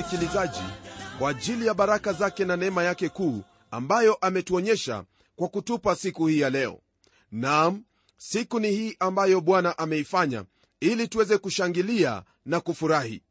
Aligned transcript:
msikilizaji 0.00 0.60
kwa 1.18 1.30
ajili 1.30 1.66
ya 1.66 1.74
baraka 1.74 2.12
zake 2.12 2.44
na 2.44 2.56
neema 2.56 2.84
yake 2.84 3.08
kuu 3.08 3.42
ambayo 3.70 4.14
ametuonyesha 4.14 5.04
kwa 5.36 5.48
kutupa 5.48 5.96
siku 5.96 6.26
hii 6.26 6.40
ya 6.40 6.50
leo. 6.50 6.80
Nam 7.32 7.84
siku 8.16 8.60
ni 8.60 8.70
hii 8.70 8.96
ambayo 9.00 9.40
bwana 9.40 9.78
ameifanya 9.78 10.44
ili 10.80 11.08
tuweze 11.08 11.38
kushangilia 11.38 12.22
na 12.46 12.60
kufurahi. 12.60 13.22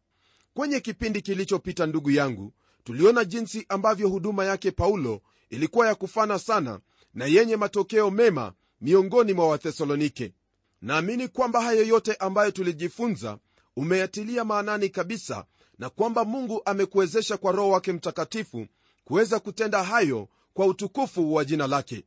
Kwenye 0.54 0.80
kipindi 0.80 1.22
kilichopita 1.22 1.86
ndugu 1.86 2.12
yangu 2.12 2.54
tuliona 2.84 3.26
jinsi 3.26 3.66
ambavyo 3.70 4.10
huduma 4.10 4.46
yake 4.46 4.72
paulo 4.72 5.22
ilikuwa 5.50 5.88
ya 5.88 5.96
kufana 5.96 6.40
sana 6.40 6.80
na 7.14 7.26
yenye 7.26 7.56
matokeo 7.56 8.12
mema 8.12 8.54
miongoni 8.82 9.34
mwa 9.34 9.48
wathesalonike. 9.48 10.34
Naamini 10.82 11.28
kwamba 11.28 11.62
hayo 11.62 11.84
yote 11.88 12.14
ambayo 12.14 12.52
tulijifunza 12.52 13.38
umeyatilia 13.76 14.46
maanani 14.46 14.90
kabisa 14.90 15.46
na 15.80 15.90
kwamba 15.90 16.26
mungu 16.26 16.62
amekuwezesha 16.66 17.38
kwa 17.38 17.52
roho 17.52 17.70
wake 17.70 17.94
mtakatifu 17.94 18.68
kuweza 19.06 19.40
kutenda 19.40 19.84
hayo 19.84 20.28
kwa 20.54 20.66
utukufu 20.66 21.34
wa 21.34 21.46
jina 21.46 21.68
lake. 21.68 22.04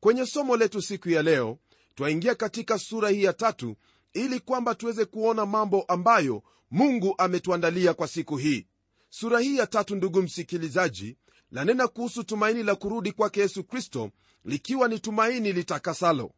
Kwenye 0.00 0.26
somo 0.26 0.56
letu 0.56 0.82
siku 0.82 1.08
ya 1.10 1.22
leo 1.22 1.58
twaingia 1.94 2.34
katika 2.34 2.78
sura 2.78 3.08
hii 3.08 3.22
ya 3.24 3.32
tatu 3.32 3.76
ili 4.12 4.40
kwamba 4.40 4.74
tuweze 4.74 5.04
kuona 5.04 5.46
mambo 5.46 5.82
ambayo 5.82 6.42
mungu 6.70 7.14
ametuandalia 7.18 7.94
kwa 7.94 8.08
siku 8.08 8.36
hii. 8.36 8.66
Sura 9.10 9.40
hii 9.40 9.56
ya 9.56 9.66
tatu 9.66 9.96
ndugu 9.96 10.22
msikilizaji 10.22 11.16
lanena 11.50 11.88
kuhusu 11.88 12.24
tumaini 12.24 12.62
la 12.62 12.74
kurudi 12.74 13.12
kwake 13.12 13.40
yesu 13.40 13.64
kristo 13.64 14.10
likiwa 14.44 14.88
ni 14.88 14.98
tumaini 15.00 15.52
litakasalo. 15.52 16.32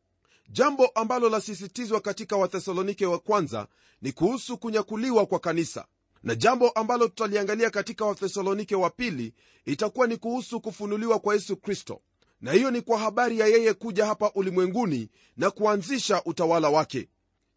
Jambo 0.51 0.87
ambalo 0.87 1.29
lasisitizwa 1.29 2.01
katika 2.01 2.37
wathesalonike 2.37 3.07
wa 3.07 3.19
kwanza 3.19 3.67
ni 4.03 4.13
kuhusu 4.13 4.59
kunyakuliwa 4.59 5.27
kwa 5.27 5.39
kanisa 5.39 5.87
na 6.23 6.35
jambo 6.35 6.69
ambalo 6.71 7.09
tutaliangalia 7.09 7.71
katika 7.71 8.05
wathesalonike 8.05 8.75
wa 8.77 8.91
pili 8.91 9.35
itakuwa 9.65 10.07
ni 10.07 10.17
kuhusu 10.17 10.61
kufunuliwa 10.61 11.19
kwa 11.19 11.35
yesu 11.35 11.57
kristo. 11.57 12.01
Na 12.41 12.53
hiyo 12.53 12.71
ni 12.71 12.81
kwa 12.83 12.99
habari 12.99 13.39
ya 13.39 13.47
yeye 13.47 13.75
kuja 13.75 14.07
hapa 14.07 14.31
ulimwenguni 14.35 15.09
na 15.37 15.51
kuanzisha 15.51 16.23
utawala 16.25 16.69
wake. 16.69 17.09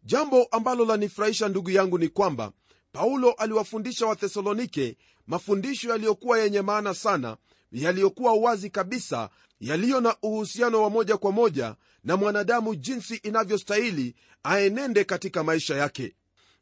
Jambo 0.02 0.44
ambalo 0.44 0.84
lanifurahisha 0.84 1.48
ndugu 1.48 1.70
yangu 1.70 1.98
ni 1.98 2.08
kwamba 2.08 2.52
paulo 2.92 3.32
aliwafundisha 3.32 4.06
wathesalonike 4.06 4.96
mafundisho 5.26 5.90
yaliyokuwa 5.90 6.38
yenye 6.38 6.62
maana 6.62 6.94
sana 6.94 7.36
yaliyokuwa 7.72 8.32
wazi 8.34 8.70
kabisa 8.70 9.30
yaliyo 9.60 10.00
na 10.00 10.16
uhusiano 10.22 10.82
wa 10.82 10.90
moja 10.90 11.16
kwa 11.16 11.32
moja 11.32 11.76
na 12.04 12.16
mwanadamu 12.16 12.74
jinsi 12.74 13.14
inavyostahili 13.16 14.14
aenende 14.42 15.04
katika 15.04 15.44
maisha 15.44 15.74
yake. 15.76 16.14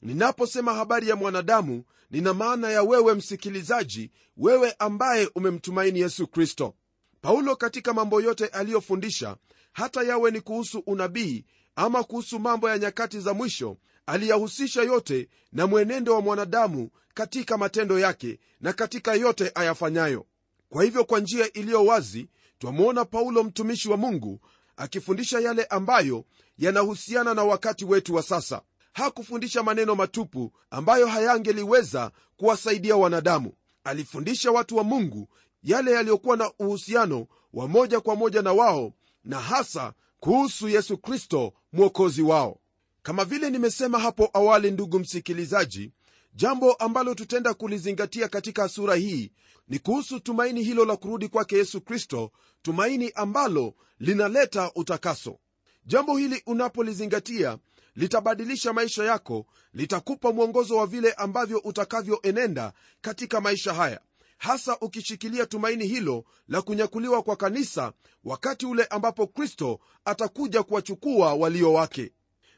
Ninaposema 0.03 0.75
habari 0.75 1.09
ya 1.09 1.17
mwanadamu 1.17 1.85
nina 2.13 2.35
maana 2.35 2.71
ya 2.71 2.83
wewe 2.83 3.15
msikilizaji 3.15 4.11
wewe 4.37 4.75
ambaye 4.79 5.31
umemtumaini 5.35 6.01
yesu 6.01 6.27
kristo. 6.27 6.75
Paulo 7.21 7.57
katika 7.57 7.93
mambo 7.93 8.21
yote 8.21 8.47
aliyofundisha 8.47 9.37
hata 9.73 10.03
yawe 10.03 10.31
ni 10.31 10.41
kuhusu 10.41 10.79
unabii 10.87 11.45
ama 11.77 12.05
kuhusu 12.05 12.39
mambo 12.39 12.71
ya 12.71 12.79
nyakati 12.79 13.21
za 13.21 13.35
mwisho 13.35 13.77
aliyahusisha 14.07 14.83
yote 14.83 15.29
na 15.53 15.67
mwenendo 15.67 16.15
wa 16.15 16.21
mwanadamu 16.21 16.91
katika 17.15 17.59
matendo 17.59 17.99
yake 17.99 18.39
na 18.61 18.73
katika 18.73 19.15
yote 19.15 19.53
ayafanyayo. 19.55 20.27
Kwa 20.69 20.85
hivyo 20.85 21.05
kwa 21.05 21.21
njia 21.21 21.53
iliyo 21.53 21.85
wazi 21.85 22.29
twamwona 22.59 23.05
paulo 23.05 23.45
mtumishi 23.45 23.89
wa 23.89 23.97
mungu 23.97 24.41
akifundisha 24.77 25.41
yale 25.41 25.65
ambayo 25.65 26.25
yanahusiana 26.59 27.35
na 27.35 27.45
wakati 27.45 27.85
wetu 27.85 28.15
wa 28.15 28.23
sasa 28.23 28.63
hakufundisha 28.93 29.63
maneno 29.63 29.95
matupu 29.95 30.53
ambayo 30.71 31.07
hayangeliweza 31.07 32.11
kuwasaidia 32.37 32.97
wanadamu. 32.97 33.53
Alifundisha 33.85 34.51
watu 34.51 34.77
wa 34.77 34.85
mungu 34.85 35.29
yale 35.63 35.93
yaliyokuwa 35.93 36.37
na 36.37 36.53
uhusiano 36.59 37.27
wa 37.53 37.69
moja 37.69 38.01
kwa 38.01 38.17
moja 38.17 38.43
na 38.43 38.53
wao 38.53 38.93
na 39.25 39.41
hasa 39.41 39.93
kuhusu 40.21 40.69
yesu 40.69 40.99
kristo 40.99 41.53
mwokozi 41.73 42.23
wao. 42.23 42.59
Kama 43.03 43.25
vile 43.25 43.51
nimesema 43.51 43.99
hapo 43.99 44.31
awali 44.33 44.71
ndugu 44.71 44.99
msikilizaji 44.99 45.91
jambo 46.35 46.73
ambalo 46.73 47.15
tutenda 47.15 47.55
kulizingatia 47.55 48.29
katika 48.29 48.69
sura 48.69 48.95
hii 48.95 49.33
ni 49.69 49.79
kuhusu 49.79 50.21
tumaini 50.21 50.63
hilo 50.63 50.85
la 50.85 50.97
kurudi 50.97 51.29
kwake 51.29 51.57
yesu 51.57 51.81
kristo 51.81 52.31
tumaini 52.63 53.11
ambalo 53.15 53.75
linaleta 53.99 54.71
utakaso. 54.75 55.39
Jambo 55.87 56.17
hili 56.17 56.43
unapolizingatia 56.47 57.59
litabadilisha 57.97 58.73
maisha 58.73 59.05
yako 59.05 59.47
litakupa 59.75 60.33
mwongozo 60.33 60.77
wa 60.77 60.87
vile 60.87 61.13
ambavyo 61.13 61.59
utakavyoenenda 61.59 62.73
katika 63.01 63.41
maisha 63.41 63.75
haya. 63.75 64.01
Hasa 64.39 64.79
ukishikilia 64.81 65.47
tumaini 65.47 65.87
hilo 65.87 66.25
la 66.49 66.63
kunyakuliwa 66.63 67.23
kwa 67.23 67.37
kanisa 67.37 67.93
wakati 68.25 68.67
ule 68.67 68.85
ambapo 68.85 69.27
kristo 69.27 69.81
atakuja 70.05 70.63
kuwachukua 70.63 71.35
walio 71.35 71.73
wake. 71.73 72.13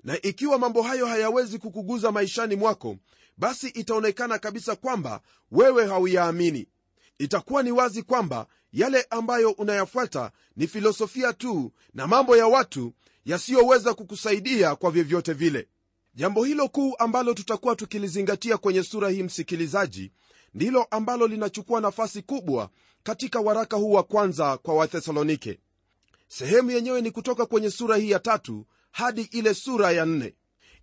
Na 0.04 0.22
ikiwa 0.22 0.58
mambo 0.58 0.82
hayo 0.82 1.06
hayawezi 1.06 1.58
kukuguza 1.58 2.12
maishani 2.12 2.56
mwako 2.56 2.96
basi 3.36 3.68
itaonekana 3.68 4.38
kabisa 4.38 4.76
kwamba 4.76 5.20
wewe 5.50 5.86
hauyaamini. 5.86 6.66
Itakuwa 7.18 7.62
ni 7.62 7.72
wazi 7.72 8.02
kwamba 8.02 8.46
yale 8.72 9.06
ambayo 9.10 9.50
unayafuata 9.50 10.32
ni 10.56 10.66
filosofia 10.66 11.32
tu 11.32 11.72
na 11.94 12.06
mambo 12.06 12.36
ya 12.36 12.46
watu 12.46 12.92
yasiyoweza 13.24 13.94
kukusaidia 13.94 14.76
kwa 14.76 14.90
vyovyote 14.90 15.32
vile. 15.32 15.68
Jambo 16.14 16.44
hilo 16.44 16.68
kuu 16.68 16.94
ambalo 16.98 17.34
tutakuwa 17.34 17.76
tukilizingatia 17.76 18.56
kwenye 18.58 18.82
sura 18.82 19.08
hii 19.10 19.22
msikilizaji 19.22 20.12
ndilo 20.54 20.82
ambalo 20.84 21.26
linachukua 21.26 21.80
nafasi 21.80 22.22
kubwa 22.22 22.70
katika 23.02 23.40
waraka 23.40 23.76
huu 23.76 23.92
wa 23.92 24.02
kwanza 24.02 24.56
kwa 24.58 24.74
wathesalonike. 24.74 25.58
Sehemu 26.28 26.70
yenyewe 26.70 27.00
ni 27.00 27.10
kutoka 27.10 27.46
kwenye 27.46 27.70
sura 27.70 27.96
hii 27.96 28.10
ya 28.10 28.18
tatu 28.18 28.66
hadi 28.90 29.22
ile 29.22 29.54
sura 29.54 29.92
ya 29.92 30.04
nne. 30.06 30.34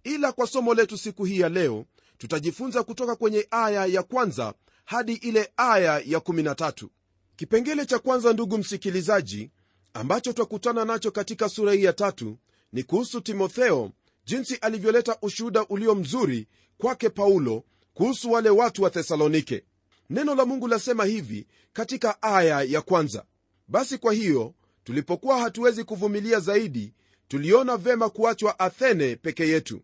Ila 0.03 0.31
kwa 0.31 0.47
somo 0.47 0.73
letu 0.73 0.97
siku 0.97 1.25
hii 1.25 1.39
ya 1.39 1.49
leo 1.49 1.85
tutajifunza 2.17 2.83
kutoka 2.83 3.15
kwenye 3.15 3.47
aya 3.51 3.85
ya 3.85 4.03
kwanza 4.03 4.53
hadi 4.85 5.13
ile 5.13 5.51
aya 5.57 5.99
ya 6.05 6.19
13 6.19 6.87
kipengele 7.35 7.85
cha 7.85 7.99
kwanza 7.99 8.33
ndugu 8.33 8.57
msikilizaji 8.57 9.51
ambacho 9.93 10.33
twakutana 10.33 10.85
nacho 10.85 11.11
katika 11.11 11.49
sura 11.49 11.73
hii 11.73 11.83
ya 11.83 11.93
tatu 11.93 12.37
ni 12.73 12.83
kuhusu 12.83 13.21
timotheo 13.21 13.91
jinsi 14.25 14.55
alivyoleta 14.55 15.17
ushuhuda 15.21 15.65
ulio 15.67 15.95
mzuri 15.95 16.47
kwake 16.77 17.09
paulo 17.09 17.63
kuhusu 17.93 18.31
wale 18.31 18.49
watu 18.49 18.83
wa 18.83 18.89
thesalonike. 18.89 19.63
Neno 20.09 20.35
la 20.35 20.45
mungu 20.45 20.67
lasema 20.67 21.05
hivi 21.05 21.47
katika 21.73 22.21
aya 22.21 22.61
ya 22.61 22.81
kwanza. 22.81 23.25
Basi 23.67 23.97
kwa 23.97 24.13
hiyo 24.13 24.53
tulipokuwa 24.83 25.39
hatuwezi 25.39 25.83
kuvumilia 25.83 26.39
zaidi 26.39 26.93
tuliona 27.27 27.77
vema 27.77 28.09
kuachwa 28.09 28.59
athene 28.59 29.15
peke 29.15 29.47
yetu. 29.47 29.81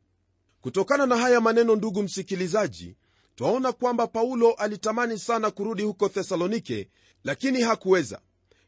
Kutokana 0.62 1.06
na 1.06 1.18
haya 1.18 1.42
maneno 1.42 1.76
ndugu 1.76 2.04
msikilizaji 2.04 2.96
twaona 3.36 3.72
kwamba 3.72 4.08
paulo 4.08 4.52
alitamani 4.52 5.20
sana 5.20 5.52
kurudi 5.52 5.84
huko 5.84 6.10
thesalonike 6.10 6.90
lakini 7.24 7.62
hakuweza 7.62 8.22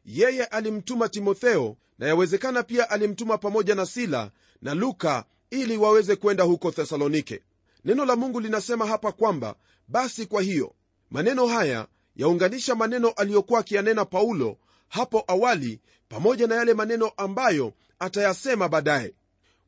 yeye 0.06 0.46
alimtuma 0.46 1.10
timotheo 1.10 1.76
na 2.00 2.08
yawezekana 2.08 2.64
pia 2.64 2.90
alimtuma 2.90 3.38
pamoja 3.38 3.76
na 3.76 3.86
sila 3.86 4.32
na 4.62 4.74
luka 4.74 5.26
ili 5.50 5.78
waweze 5.78 6.16
kwenda 6.16 6.44
huko 6.44 6.72
thesalonike. 6.72 7.42
Neno 7.86 8.06
la 8.06 8.16
mungu 8.16 8.40
linasema 8.40 8.86
hapa 8.88 9.12
kwamba 9.12 9.56
basi 9.88 10.26
kwa 10.26 10.42
hiyo 10.42 10.74
maneno 11.12 11.48
haya 11.48 11.88
yaunganisha 12.16 12.76
maneno 12.76 13.10
aliyokuwa 13.10 13.60
akiyanena 13.60 14.06
paulo 14.06 14.58
hapo 14.90 15.24
awali 15.28 15.80
pamoja 16.10 16.48
na 16.48 16.56
yale 16.56 16.74
maneno 16.74 17.12
ambayo 17.18 17.74
atayasema 18.00 18.70
baadaye. 18.70 19.14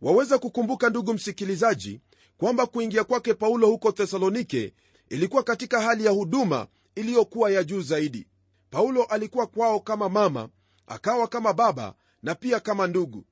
Waweza 0.01 0.37
kukumbuka 0.37 0.89
ndugu 0.89 1.13
msikilizaji 1.13 2.01
kwamba 2.37 2.65
kuingia 2.65 3.03
kwake 3.03 3.33
paulo 3.33 3.67
huko 3.67 3.91
thesalonike 3.91 4.73
ilikuwa 5.09 5.43
katika 5.43 5.81
hali 5.81 6.05
ya 6.05 6.11
huduma 6.11 6.67
iliyokuwa 6.95 7.51
ya 7.51 7.63
juu 7.63 7.81
zaidi 7.81 8.27
paulo 8.71 9.03
alikuwa 9.03 9.47
kwao 9.47 9.79
kama 9.79 10.09
mama 10.09 10.49
akawa 10.87 11.27
kama 11.27 11.53
baba 11.53 11.93
na 12.23 12.35
pia 12.35 12.59
kama 12.59 12.87
ndugu. 12.87 13.25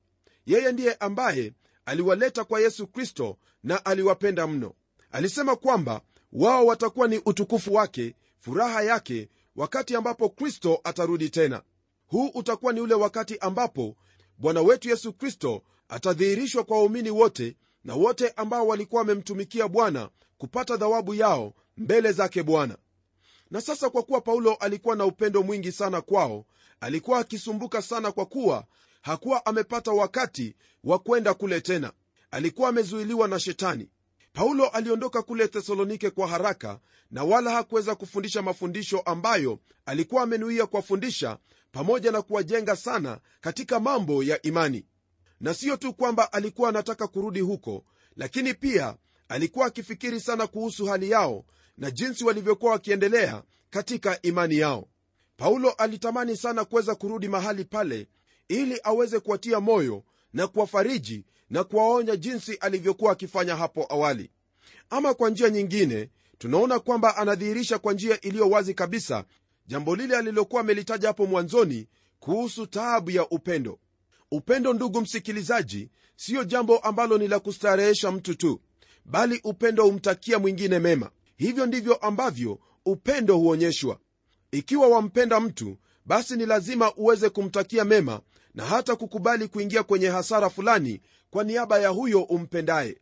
Yeye 0.46 0.72
ndiye 0.72 0.94
ambaye 0.94 1.52
aliwaleta 1.84 2.44
kwa 2.44 2.60
yesu 2.60 2.86
kristo 2.86 3.36
na 3.62 3.84
aliwapenda 3.84 4.46
mno. 4.46 4.74
Alisema 5.10 5.56
kwamba 5.56 6.00
wao 6.32 6.66
watakuwa 6.66 7.08
ni 7.08 7.18
utukufu 7.24 7.74
wake 7.74 8.14
furaha 8.38 8.82
yake 8.82 9.28
wakati 9.56 9.96
ambapo 9.96 10.28
kristo 10.28 10.80
atarudi 10.84 11.30
tena. 11.30 11.62
Huu 12.06 12.26
utakuwa 12.34 12.72
ni 12.72 12.80
ule 12.80 12.94
wakati 12.94 13.38
ambapo 13.38 13.96
bwana 14.38 14.60
wetu 14.62 14.88
yesu 14.88 15.12
kristo 15.12 15.62
atadhihirishwa 15.88 16.64
kwa 16.64 16.76
waumini 16.78 17.10
wote 17.10 17.56
na 17.84 17.94
wote 17.94 18.28
ambao 18.28 18.66
walikuwa 18.66 19.00
wamemtumikia 19.00 19.68
bwana 19.68 20.10
kupata 20.38 20.76
dhawabu 20.76 21.14
yao 21.14 21.54
mbele 21.76 22.12
zake 22.12 22.42
bwana 22.42 22.76
na 23.50 23.60
sasa 23.60 23.90
kwa 23.90 24.02
kuwa 24.02 24.20
paulo 24.20 24.54
alikuwa 24.54 24.96
na 24.96 25.04
upendo 25.04 25.42
mwingi 25.42 25.72
sana 25.72 26.00
kwao 26.00 26.46
alikuwa 26.80 27.18
akisumbuka 27.18 27.82
sana 27.82 28.12
kwa 28.12 28.26
kuwa 28.26 28.64
hakuwa 29.02 29.46
amepata 29.46 29.92
wakati 29.92 30.56
wa 30.84 30.98
kwenda 30.98 31.34
kule 31.34 31.60
tena. 31.60 31.92
Alikuwa 32.30 32.68
amezuiliwa 32.68 33.28
na 33.28 33.40
shetani. 33.40 33.88
Paulo 34.32 34.68
aliondoka 34.68 35.22
kule 35.22 35.48
thesalonike 35.48 36.10
kwa 36.10 36.28
haraka 36.28 36.80
na 37.10 37.24
wala 37.24 37.50
hakuweza 37.50 37.94
kufundisha 37.94 38.42
mafundisho 38.42 39.00
ambayo 39.00 39.58
alikuwa 39.86 40.22
amenuia 40.22 40.66
kuwafundisha 40.66 41.38
pamoja 41.72 42.10
na 42.12 42.22
kuwajenga 42.22 42.76
sana 42.76 43.20
katika 43.40 43.80
mambo 43.80 44.22
ya 44.22 44.42
imani. 44.42 44.86
Na 45.40 45.54
siyo 45.54 45.76
tu 45.76 45.94
kwamba 45.94 46.32
alikuwa 46.32 46.68
anataka 46.68 47.06
kurudi 47.08 47.40
huko 47.40 47.84
lakini 48.16 48.54
pia 48.54 48.96
alikuwa 49.28 49.66
akifikiri 49.66 50.20
sana 50.20 50.46
kuhusu 50.46 50.86
hali 50.86 51.10
yao 51.10 51.44
na 51.80 51.90
jinsi 51.90 52.24
walivyokuwa 52.24 52.72
wakiendelea 52.72 53.42
katika 53.70 54.22
imani 54.22 54.56
yao. 54.58 54.88
Paulo 55.36 55.70
alitamani 55.70 56.36
sana 56.36 56.64
kuweza 56.64 56.94
kurudi 56.94 57.28
mahali 57.28 57.64
pale 57.64 58.06
ili 58.48 58.80
aweze 58.82 59.20
kuwatia 59.20 59.60
moyo 59.60 60.02
na 60.32 60.46
kuwafariji 60.46 61.24
na 61.50 61.64
kuwaonya 61.64 62.16
jinsi 62.16 62.54
alivyokuwa 62.54 63.12
akifanya 63.12 63.56
hapo 63.56 63.86
awali. 63.90 64.30
Ama 64.90 65.14
kwa 65.14 65.30
njia 65.30 65.50
nyingine 65.50 66.08
tunaona 66.38 66.78
kwamba 66.78 67.16
anadhihirisha 67.16 67.78
kwa 67.78 67.92
njia 67.92 68.20
iliyo 68.20 68.50
wazi 68.50 68.74
kabisa 68.74 69.24
jambo 69.66 69.96
lile 69.96 70.16
alilokuwa 70.16 70.60
amelitaja 70.60 71.08
hapo 71.08 71.26
mwanzoni 71.26 71.88
kuhusu 72.18 72.66
taabu 72.66 73.10
ya 73.10 73.28
upendo. 73.28 73.78
Upendo 74.30 74.72
ndugu 74.72 75.00
msikilizaji 75.00 75.90
siyo 76.16 76.44
jambo 76.44 76.78
ambalo 76.78 77.18
ni 77.18 77.28
la 77.28 77.38
kustarehesha 77.40 78.10
mtu 78.12 78.34
tu 78.34 78.60
bali 79.04 79.40
upendo 79.44 79.84
humtakia 79.84 80.38
mwingine 80.38 80.78
mema 80.78 81.10
hivyo 81.40 81.66
ndivyo 81.66 81.94
ambavyo 81.94 82.58
upendo 82.86 83.36
huonyeshwa. 83.36 83.98
Ikiwa 84.52 84.88
wampenda 84.88 85.40
mtu 85.40 85.76
basi 86.04 86.36
ni 86.36 86.46
lazima 86.46 86.94
uweze 86.94 87.28
kumtakia 87.28 87.84
mema 87.84 88.20
na 88.54 88.64
hata 88.64 88.96
kukubali 88.96 89.48
kuingia 89.48 89.82
kwenye 89.82 90.08
hasara 90.08 90.50
fulani 90.50 91.00
kwa 91.30 91.44
niaba 91.44 91.78
ya 91.78 91.88
huyo 91.88 92.22
umpendaye. 92.22 92.98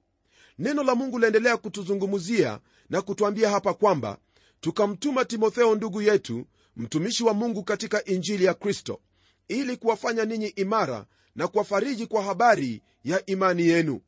Neno 0.59 0.83
la 0.83 0.95
mungu 0.95 1.19
laendelea 1.19 1.57
kutuzungumzia 1.57 2.61
na 2.91 3.03
kutwambia 3.03 3.51
hapa 3.51 3.75
kwamba 3.75 4.19
tukamtuma 4.61 5.25
timotheo 5.25 5.75
ndugu 5.75 6.03
yetu 6.03 6.47
mtumishi 6.77 7.25
wa 7.25 7.35
mungu 7.35 7.63
katika 7.65 8.05
injili 8.05 8.45
ya 8.45 8.55
kristo 8.55 9.01
ili 9.49 9.77
kuwafanya 9.77 10.25
ninyi 10.25 10.47
imara 10.47 11.07
na 11.35 11.49
kuwafariji 11.49 12.07
kwa 12.07 12.23
habari 12.23 12.83
ya 13.05 13.27
imani 13.27 13.67
yenu. 13.67 14.01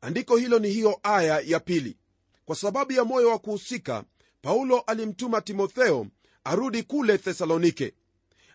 Andiko 0.00 0.36
hilo 0.36 0.58
ni 0.58 0.68
hiyo 0.68 1.00
aya 1.02 1.40
ya 1.46 1.60
pili 1.60 1.96
kwa 2.50 2.56
sababu 2.56 2.92
ya 2.92 3.04
moyo 3.04 3.28
wa 3.28 3.38
kuhusika 3.38 4.04
paulo 4.42 4.80
alimtuma 4.80 5.40
timotheo 5.40 6.06
arudi 6.44 6.82
kule 6.82 7.18
thesalonike. 7.18 7.94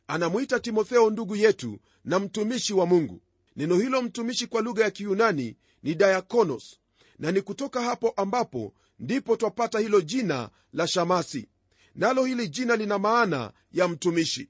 Anamwita 0.07 0.59
timotheo 0.59 1.09
ndugu 1.09 1.36
yetu 1.36 1.80
na 2.06 2.19
mtumishi 2.19 2.74
wa 2.74 2.86
mungu. 2.86 3.21
Neno 3.56 3.75
hilo 3.75 4.01
mtumishi 4.01 4.47
kwa 4.47 4.62
lugha 4.62 4.83
ya 4.83 4.92
kiyunani 4.92 5.56
ni 5.83 5.95
diakonos 5.95 6.80
na 7.19 7.31
ni 7.31 7.42
kutoka 7.42 7.81
hapo 7.81 8.09
ambapo 8.09 8.74
ndipo 9.00 9.36
twapata 9.36 9.80
hilo 9.80 10.01
jina 10.01 10.50
la 10.74 10.88
shamasi. 10.88 11.48
Nalo 11.95 12.25
hili 12.25 12.48
jina 12.48 12.75
lina 12.75 13.00
maana 13.00 13.51
ya 13.71 13.88
mtumishi. 13.88 14.50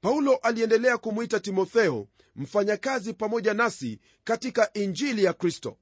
Paulo 0.00 0.36
aliendelea 0.36 0.98
kumwita 0.98 1.40
timotheo 1.40 2.06
mfanyakazi 2.36 3.12
pamoja 3.14 3.54
nasi 3.54 3.98
katika 4.24 4.72
injili 4.72 5.24
ya 5.24 5.32
kristo 5.32 5.76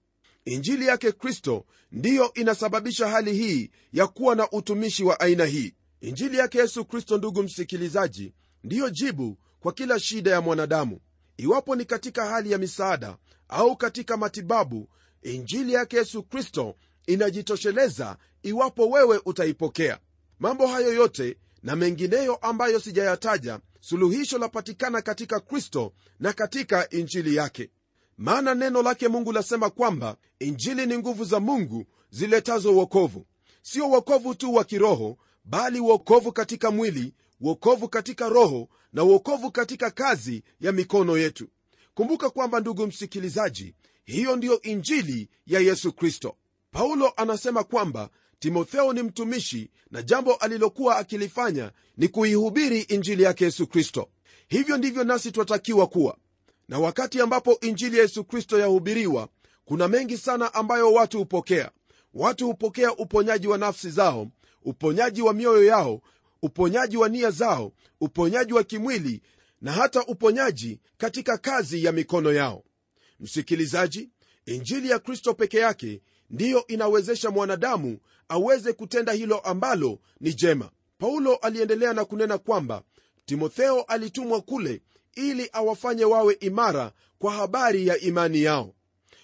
injili 0.47 0.87
yake 0.87 1.13
kristo 1.13 1.65
ndiyo 1.93 2.33
inasababisha 2.35 3.09
hali 3.09 3.33
hii 3.33 3.71
ya 3.93 4.07
kuwa 4.07 4.35
na 4.35 4.51
utumishi 4.51 5.05
wa 5.05 5.21
aina 5.21 5.45
hii. 5.45 5.75
Injili 6.01 6.37
yake 6.39 6.59
yesu 6.59 6.85
kristo 6.85 7.19
ndugu 7.19 7.43
msikilizaji 7.43 8.33
ndiyo 8.65 8.91
jibu 8.91 9.39
kwa 9.61 9.73
kila 9.73 10.01
shida 10.01 10.31
ya 10.31 10.41
mwanadamu. 10.41 11.01
Iwapo 11.37 11.77
ni 11.77 11.85
katika 11.85 12.27
hali 12.27 12.53
ya 12.53 12.59
misaada 12.59 13.17
au 13.49 13.77
katika 13.77 14.17
matibabu 14.17 14.89
injili 15.23 15.73
yake 15.73 15.97
yesu 15.97 16.23
kristo 16.23 16.75
inajitosheleza 17.07 18.17
iwapo 18.43 18.91
wewe 18.91 19.21
utaipokea. 19.25 19.99
Mambo 20.39 20.67
hayo 20.67 20.95
yote 20.95 21.37
na 21.63 21.77
mengineyo 21.77 22.37
ambayo 22.37 22.81
sijayataja 22.81 23.61
suluhisho 23.81 24.39
lapatikana 24.39 25.03
katika 25.03 25.41
kristo 25.41 25.93
na 26.21 26.33
katika 26.33 26.91
injili 26.91 27.35
yake 27.37 27.71
maana 28.19 28.55
neno 28.55 28.83
lake 28.83 29.09
mungu 29.09 29.33
lasema 29.33 29.71
kwamba 29.71 30.17
injili 30.39 30.87
ni 30.87 30.99
nguvu 30.99 31.25
za 31.25 31.41
mungu 31.41 31.85
ziletazo 32.11 32.73
uokovu 32.75 33.27
sio 33.63 33.89
uokovu 33.89 34.35
tu 34.35 34.55
wa 34.55 34.65
kiroho 34.65 35.19
bali 35.45 35.81
uokovu 35.81 36.33
katika 36.33 36.71
mwili 36.71 37.15
uokovu 37.41 37.89
katika 37.89 38.29
roho 38.29 38.69
na 38.93 39.05
uokovu 39.05 39.51
katika 39.51 39.91
kazi 39.91 40.43
ya 40.61 40.73
mikono 40.73 41.19
yetu. 41.19 41.49
Kumbuka 41.95 42.31
kwamba 42.31 42.61
ndugu 42.61 42.87
msikilizaji 42.87 43.75
hiyo 44.05 44.37
ndiyo 44.37 44.63
injili 44.63 45.29
ya 45.47 45.61
yesu 45.61 45.93
kristo. 45.93 46.37
Paulo 46.71 47.13
anasema 47.17 47.65
kwamba 47.65 48.11
timotheo 48.39 48.93
ni 48.93 49.03
mtumishi 49.03 49.71
na 49.91 50.03
jambo 50.03 50.35
alilokuwa 50.35 50.97
akilifanya 50.97 51.73
ni 51.97 52.09
kuihubiri 52.09 52.81
injili 52.81 53.23
yake 53.23 53.45
yesu 53.45 53.67
kristo. 53.67 54.09
Hivyo 54.49 54.77
ndivyo 54.77 55.05
nasi 55.05 55.33
twatakiwa 55.33 55.87
kuwa 55.87 56.17
na 56.69 56.79
wakati 56.79 57.21
ambapo 57.21 57.59
injili 57.61 57.97
ya 57.97 58.03
yesu 58.03 58.25
kristo 58.25 58.59
yahubiriwa 58.59 59.29
kuna 59.65 59.89
mengi 59.89 60.17
sana 60.19 60.55
ambayo 60.55 60.93
watu 60.93 61.19
hupokea. 61.19 61.71
Watu 62.15 62.47
hupokea 62.47 62.93
uponyaji 62.97 63.47
wa 63.49 63.59
nafsi 63.59 63.91
zao 63.91 64.29
uponyaji 64.65 65.23
wa 65.23 65.33
mioyo 65.35 65.65
yao 65.65 66.01
uponyaji 66.43 66.97
wa 66.97 67.09
nia 67.09 67.31
zao 67.31 67.73
uponyaji 68.01 68.53
wa 68.53 68.65
kimwili 68.65 69.23
na 69.61 69.73
hata 69.73 70.05
uponyaji 70.07 70.81
katika 70.97 71.39
kazi 71.39 71.85
ya 71.85 71.93
mikono 71.93 72.33
yao. 72.33 72.65
Msikilizaji 73.21 74.11
injili 74.47 74.91
ya 74.91 74.99
kristo 74.99 75.35
peke 75.35 75.59
yake 75.59 76.03
ndiyo 76.31 76.67
inawezesha 76.67 77.31
mwanadamu 77.31 77.99
aweze 78.29 78.73
kutenda 78.73 79.13
hilo 79.13 79.39
ambalo 79.39 79.99
ni 80.21 80.35
jema. 80.35 80.71
Paulo 80.99 81.35
aliendelea 81.37 81.93
na 81.93 82.05
kunena 82.05 82.39
kwamba 82.39 82.83
timotheo 83.25 83.83
alitumwa 83.83 84.41
kule 84.41 84.83
ili 85.17 85.51
awafanye 85.53 86.05
wawe 86.05 86.35
imara 86.41 86.93
kwa 87.19 87.33
habari 87.33 87.87
ya 87.87 87.99
imani 87.99 88.43
yao. 88.43 88.75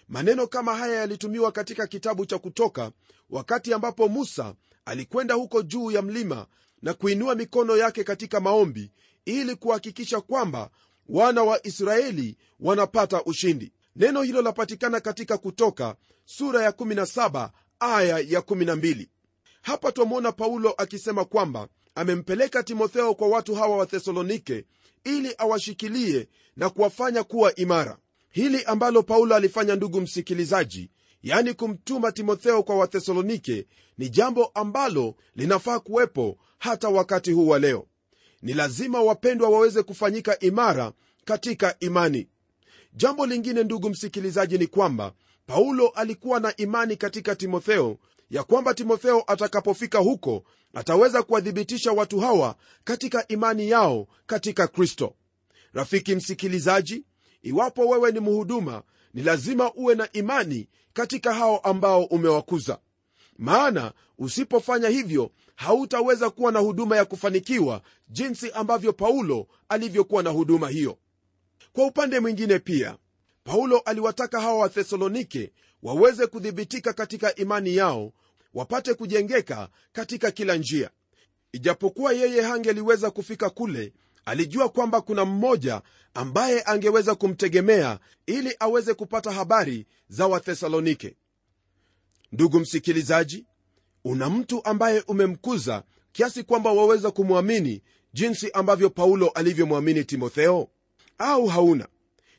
Maneno 0.08 0.46
kama 0.46 0.76
haya 0.76 0.94
yalitumiwa 0.94 1.52
katika 1.52 1.87
kitabu 1.87 2.26
cha 2.26 2.38
kutoka 2.38 2.92
wakati 3.30 3.75
ambapo 3.75 4.08
musa 4.08 4.54
alikwenda 4.84 5.34
huko 5.34 5.62
juu 5.62 5.90
ya 5.90 6.02
mlima 6.02 6.46
na 6.82 6.94
kuinua 6.94 7.34
mikono 7.34 7.76
yake 7.76 8.04
katika 8.04 8.40
maombi 8.40 8.90
ili 9.25 9.56
kuhakikisha 9.56 10.20
kwamba 10.20 10.70
wana 11.08 11.42
wa 11.42 11.66
israeli 11.66 12.37
wanapata 12.61 13.25
ushindi. 13.25 13.72
Neno 13.96 14.22
hilo 14.22 14.42
lapatikana 14.42 15.00
katika 15.00 15.38
kutoka 15.38 15.96
sura 16.25 16.62
ya 16.62 16.70
17 16.70 17.50
aya 17.80 18.18
ya 18.18 18.40
12 18.40 19.06
hapa 19.62 19.92
twamwona 19.92 20.32
paulo 20.32 20.70
akisema 20.70 21.25
kwamba 21.25 21.68
amempeleka 21.94 22.62
timotheo 22.62 23.14
kwa 23.14 23.28
watu 23.28 23.54
hawa 23.54 23.76
wa 23.76 23.87
thesalonike 23.87 24.64
ili 25.04 25.34
awashikilie 25.38 26.28
na 26.56 26.70
kuwafanya 26.70 27.25
kuwa 27.25 27.54
imara. 27.54 27.99
Hili 28.30 28.64
ambalo 28.64 29.02
paulo 29.02 29.34
alifanya 29.37 29.76
ndugu 29.76 30.00
msikilizaji 30.00 30.90
yani 31.22 31.54
kumtuma 31.54 32.12
timotheo 32.12 32.62
kwa 32.62 32.76
wathesalonike 32.76 33.66
ni 33.99 34.08
jambo 34.08 34.44
ambalo 34.54 35.14
linafaa 35.37 35.78
kuwepo 35.80 36.38
hata 36.58 36.88
wakati 36.88 37.32
huu 37.32 37.49
wa 37.49 37.58
leo. 37.58 37.87
Ni 38.42 38.54
lazima 38.54 39.02
wapendwa 39.02 39.49
waweze 39.50 39.82
kufanyika 39.82 40.38
imara 40.38 40.92
katika 41.25 41.76
imani. 41.80 42.28
Jambo 42.94 43.26
lingine 43.26 43.64
ndugu 43.64 43.90
msikilizaji 43.90 44.58
ni 44.58 44.66
kwamba 44.66 45.12
paulo 45.46 45.88
alikuwa 45.88 46.40
na 46.40 46.56
imani 46.56 46.96
katika 46.96 47.37
timotheo 47.37 47.99
ya 48.33 48.43
kwamba 48.45 48.75
timotheo 48.75 49.25
atakapofika 49.27 49.99
huko 49.99 50.45
ataweza 50.75 51.23
kuwathibitisha 51.23 51.93
watu 51.93 52.21
hawa 52.21 52.57
katika 52.85 53.29
imani 53.29 53.71
yao 53.71 54.07
katika 54.27 54.67
kristo. 54.67 55.15
Rafiki 55.73 56.15
msikilizaji 56.15 57.05
iwapo 57.43 57.89
wewe 57.89 58.12
ni 58.12 58.21
mhuduma 58.21 58.83
ni 59.15 59.23
lazima 59.23 59.73
uwe 59.75 59.95
na 59.95 60.12
imani 60.12 60.69
katika 60.93 61.35
hao 61.35 61.59
ambao 61.59 62.05
umewakuza. 62.05 62.79
Maana 63.39 63.93
usipofanya 64.19 64.89
hivyo 64.89 65.31
hautaweza 65.55 66.31
kuwa 66.31 66.53
na 66.53 66.59
huduma 66.59 66.97
ya 66.97 67.05
kufanikiwa 67.05 67.83
jinsi 68.09 68.51
ambavyo 68.51 68.93
paulo 68.93 69.47
alivyokuwa 69.69 70.23
na 70.23 70.31
huduma 70.31 70.69
hiyo. 70.69 70.99
Kwa 71.73 71.87
upande 71.87 72.21
mwingine 72.21 72.59
pia 72.59 72.97
paulo 73.45 73.79
aliwataka 73.79 74.41
hawa 74.41 74.59
wathesalonike 74.59 75.53
waweze 75.83 76.27
kuthibitika 76.27 76.93
katika 76.93 77.35
imani 77.35 77.77
yao 77.77 78.12
wapate 78.54 78.94
kujengeka 78.94 79.68
katika 79.92 80.30
kila 80.30 80.56
njia. 80.56 80.90
Ijapokuwa 81.52 82.12
yeye 82.12 82.42
hangeliweza 82.42 83.11
kufika 83.11 83.50
kule 83.50 83.92
alijua 84.25 84.68
kwamba 84.68 85.00
kuna 85.00 85.25
mmoja 85.25 85.82
ambaye 86.14 86.62
angeweza 86.62 87.14
kumtegemea 87.14 87.99
ili 88.26 88.56
aweze 88.61 88.94
kupata 88.94 89.32
habari 89.32 89.87
za 90.09 90.26
wathesalonike. 90.26 91.16
Ndugu 92.32 92.61
msikilizaji 92.61 93.47
una 94.04 94.30
mtu 94.30 94.64
ambaye 94.64 95.04
umemkuza 95.09 95.82
kiasi 96.12 96.42
kwamba 96.42 96.73
waweza 96.73 97.11
kumwamini 97.11 97.82
jinsi 98.12 98.50
ambavyo 98.50 98.90
paulo 98.90 99.28
alivyomwamini 99.28 100.04
timotheo? 100.04 100.68
Au 101.18 101.47
hauna? 101.47 101.88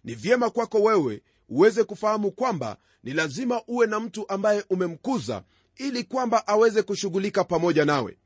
Ni 0.03 0.15
vyema 0.15 0.49
kwako 0.49 0.77
wewe 0.81 1.21
uweze 1.49 1.83
kufahamu 1.83 2.31
kwamba 2.31 2.77
ni 3.03 3.13
lazima 3.13 3.61
uwe 3.67 3.87
na 3.87 3.99
mtu 3.99 4.29
ambaye 4.29 4.63
umemkuza 4.69 5.43
ili 5.75 6.03
kwamba 6.03 6.47
aweze 6.47 6.81
kushughulika 6.81 7.43
pamoja 7.43 7.85
nawe. 7.85 8.17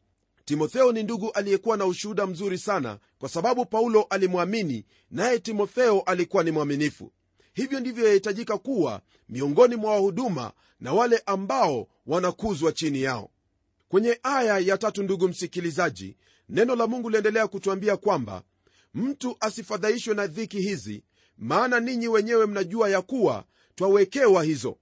Timotheo 0.45 0.91
ni 0.91 1.03
ndugu 1.03 1.31
aliyekuwa 1.31 1.77
na 1.77 1.85
ushuhuda 1.85 2.27
mzuri 2.27 2.57
sana 2.57 2.99
kwa 3.19 3.29
sababu 3.29 3.65
paulo 3.65 4.03
alimwamini 4.03 4.85
naye 5.11 5.39
timotheo 5.39 6.01
alikuwa 6.01 6.43
ni 6.43 6.51
mwaminifu. 6.51 7.11
Hivyo 7.53 7.79
ndivyo 7.79 8.07
yahitajika 8.07 8.57
kuwa 8.57 9.01
miongoni 9.29 9.75
mwa 9.75 9.91
wahuduma 9.91 10.51
na 10.79 10.93
wale 10.93 11.21
ambao 11.25 11.87
wanakuzwa 12.05 12.71
chini 12.71 13.01
yao. 13.01 13.29
Kwenye 13.89 14.19
aya 14.23 14.57
ya 14.59 14.77
tatu 14.77 15.03
ndugu 15.03 15.27
msikilizaji 15.27 16.17
neno 16.49 16.75
la 16.75 16.87
mungu 16.87 17.09
liendelea 17.09 17.47
kutuambia 17.47 17.97
kwamba 17.97 18.43
mtu 18.93 19.37
asifadhaishwe 19.39 20.15
na 20.15 20.27
dhiki 20.27 20.61
hizi 20.61 21.03
maana 21.37 21.79
ninyi 21.79 22.07
wenyewe 22.07 22.45
mnajua 22.45 22.89
ya 22.89 23.01
kuwa 23.01 23.45
twawekewa 23.75 24.43
hizo 24.43 24.77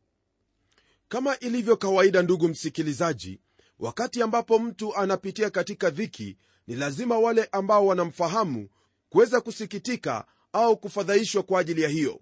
kama 1.08 1.40
ilivyo 1.40 1.78
kawaida 1.78 2.22
ndugu 2.22 2.48
msikilizaji 2.48 3.40
wakati 3.80 4.22
ambapo 4.22 4.60
mtu 4.60 4.96
anapitia 4.96 5.50
katika 5.50 5.90
dhiki 5.90 6.38
ni 6.68 6.76
lazima 6.76 7.20
wale 7.20 7.50
ambao 7.52 7.86
wanamfahamu 7.86 8.70
kuweza 9.10 9.42
kusikitika 9.42 10.26
au 10.54 10.78
kufadhaishwa 10.78 11.44
kwa 11.44 11.60
ajili 11.60 11.82
ya 11.82 11.90
hiyo. 11.90 12.20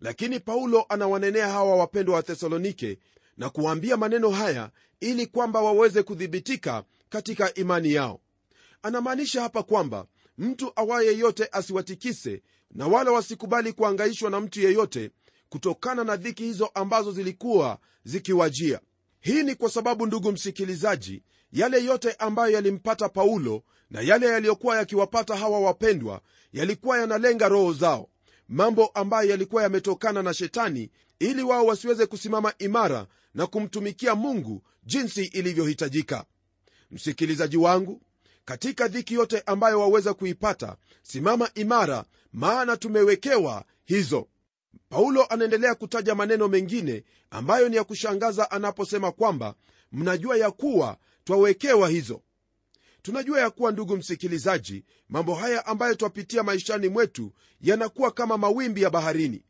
Lakini 0.00 0.40
paulo 0.40 0.86
anawanenea 0.88 1.48
hawa 1.48 1.76
wapendwa 1.76 2.14
wa 2.16 2.22
thesalonike 2.22 2.98
na 3.36 3.50
kuwaambia 3.50 3.96
maneno 3.96 4.30
haya 4.30 4.70
ili 5.00 5.26
kwamba 5.26 5.60
waweze 5.62 6.02
kudhibitika 6.02 6.84
katika 7.08 7.54
imani 7.54 7.92
yao. 7.92 8.20
Anamaanisha 8.82 9.42
hapa 9.42 9.62
kwamba 9.62 10.06
mtu 10.38 10.72
awaye 10.76 11.06
yeyote 11.08 11.48
asiwatikise 11.52 12.42
na 12.70 12.86
wala 12.86 13.10
wasikubali 13.10 13.72
kuangaishwa 13.72 14.30
na 14.30 14.40
mtu 14.40 14.60
yeyote 14.60 15.10
kutokana 15.50 16.04
na 16.04 16.16
dhiki 16.16 16.42
hizo 16.42 16.66
ambazo 16.66 17.12
zilikuwa 17.12 17.78
zikiwajia. 18.04 18.80
Hii 19.20 19.42
ni 19.42 19.54
kwa 19.54 19.70
sababu 19.70 20.06
ndugu 20.06 20.32
msikilizaji 20.32 21.22
yale 21.52 21.84
yote 21.84 22.12
ambayo 22.12 22.52
yalimpata 22.54 23.08
paulo 23.08 23.62
na 23.90 24.00
yale 24.00 24.26
yaliyokuwa 24.26 24.76
yakiwapata 24.76 25.36
hawa 25.36 25.60
wapendwa 25.60 26.20
yalikuwa 26.52 26.98
yanalenga 26.98 27.48
roho 27.48 27.72
zao. 27.72 28.08
Mambo 28.48 28.86
ambayo 28.86 29.30
yalikuwa 29.30 29.62
yametokana 29.62 30.22
na 30.22 30.34
shetani 30.34 30.90
ili 31.18 31.42
wao 31.42 31.66
wasiweze 31.66 32.06
kusimama 32.06 32.52
imara 32.58 33.06
na 33.34 33.46
kumtumikia 33.46 34.14
mungu 34.14 34.62
jinsi 34.84 35.24
ilivyohitajika. 35.24 36.24
Msikilizaji 36.90 37.56
wangu 37.56 38.00
katika 38.44 38.88
dhiki 38.88 39.14
yote 39.14 39.42
ambayo 39.46 39.80
waweza 39.80 40.14
kuipata 40.14 40.76
simama 41.02 41.50
imara 41.54 42.04
maana 42.32 42.76
tumewekewa 42.76 43.64
hizo 43.84 44.26
paulo 44.88 45.24
anaendelea 45.26 45.74
kutaja 45.74 46.14
maneno 46.14 46.48
mengine 46.48 47.04
ambayo 47.30 47.68
ni 47.68 47.76
ya 47.76 47.84
kushangaza 47.84 48.50
anaposema 48.50 49.12
kwamba 49.12 49.54
mnajua 49.92 50.36
ya 50.36 50.50
kuwa 50.50 50.96
twawekewa 51.24 51.88
hizo. 51.88 52.22
Tunajua 53.02 53.40
ya 53.40 53.50
kuwa 53.50 53.72
ndugu 53.72 53.96
msikilizaji 53.96 54.84
mambo 55.08 55.34
haya 55.34 55.66
ambayo 55.66 55.94
twapitia 55.94 56.42
maishani 56.42 56.88
mwetu 56.88 57.32
yanakuwa 57.60 58.10
kama 58.10 58.38
mawimbi 58.38 58.82
ya 58.82 58.90
baharini. 58.90 59.44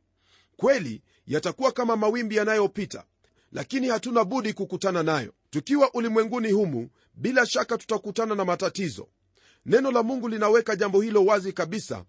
Kweli 0.56 1.02
yatakuwa 1.26 1.72
kama 1.72 1.96
mawimbi 1.96 2.36
yanayopita 2.36 3.04
lakini 3.52 3.88
hatuna 3.88 4.24
budi 4.24 4.52
kukutana 4.52 5.02
nayo. 5.02 5.32
Tukiwa 5.50 5.94
ulimwenguni 5.94 6.50
humu 6.52 6.90
bila 7.14 7.46
shaka 7.46 7.78
tutakutana 7.78 8.34
na 8.34 8.44
matatizo. 8.44 9.08
Neno 9.66 9.90
la 9.90 10.02
mungu 10.02 10.28
linaweka 10.28 10.76
jambo 10.76 11.00
hilo 11.00 11.24
wazi 11.24 11.52
kabisa. 11.52 12.04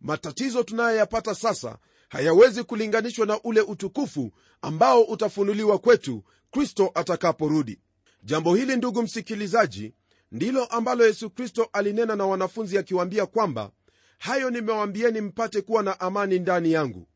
Matatizo 0.00 0.62
tunayoyapata 0.62 1.34
sasa 1.34 1.78
hayawezi 2.08 2.64
kulinganishwa 2.64 3.26
na 3.26 3.40
ule 3.42 3.60
utukufu 3.60 4.32
ambao 4.62 5.02
utafunuliwa 5.02 5.78
kwetu 5.78 6.24
kristo 6.50 6.90
atakaporudi. 6.94 7.78
Jambo 8.22 8.54
hili 8.54 8.76
ndugu 8.76 9.02
msikilizaji 9.02 9.94
ndilo 10.32 10.64
ambalo 10.64 11.06
yesu 11.06 11.30
kristo 11.30 11.68
alinena 11.72 12.16
na 12.16 12.26
wanafunzi 12.26 12.78
akiwaambia 12.78 13.26
kwamba 13.26 13.70
hayo 14.18 14.50
nimewaambieni 14.50 15.20
mpate 15.20 15.60
kuwa 15.62 15.82
na 15.82 16.00
amani 16.00 16.38
ndani 16.38 16.72
yangu. 16.72 17.08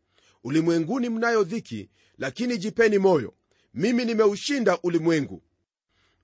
Ulimwenguni 0.44 1.08
mnayo 1.08 1.44
dhiki 1.44 1.90
lakini 2.18 2.58
jipeni 2.58 2.98
moyo. 2.98 3.34
Mimi 3.74 4.04
nimeushinda 4.04 4.78
ulimwengu. 4.82 5.42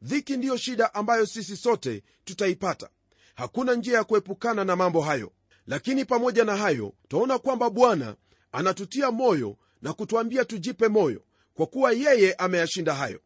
Dhiki 0.02 0.36
ndiyo 0.36 0.56
shida 0.56 0.94
ambayo 0.94 1.26
sisi 1.26 1.56
sote 1.56 2.02
tutaipata. 2.24 2.88
Hakuna 3.34 3.74
njia 3.74 3.98
ya 3.98 4.04
kuepukana 4.04 4.64
na 4.64 4.76
mambo 4.76 5.00
hayo. 5.00 5.32
Lakini 5.66 6.04
pamoja 6.04 6.44
na 6.44 6.56
hayo 6.56 6.94
twaona 7.08 7.38
kwamba 7.38 7.70
bwana 7.70 8.16
anatutia 8.56 9.10
moyo 9.10 9.56
na 9.82 9.92
kutwambia 9.92 10.44
tujipe 10.44 10.88
moyo 10.88 11.22
kwa 11.54 11.66
kuwa 11.66 11.92
yeye 11.92 12.34
ameyashinda 12.34 12.94
hayo. 12.94 13.20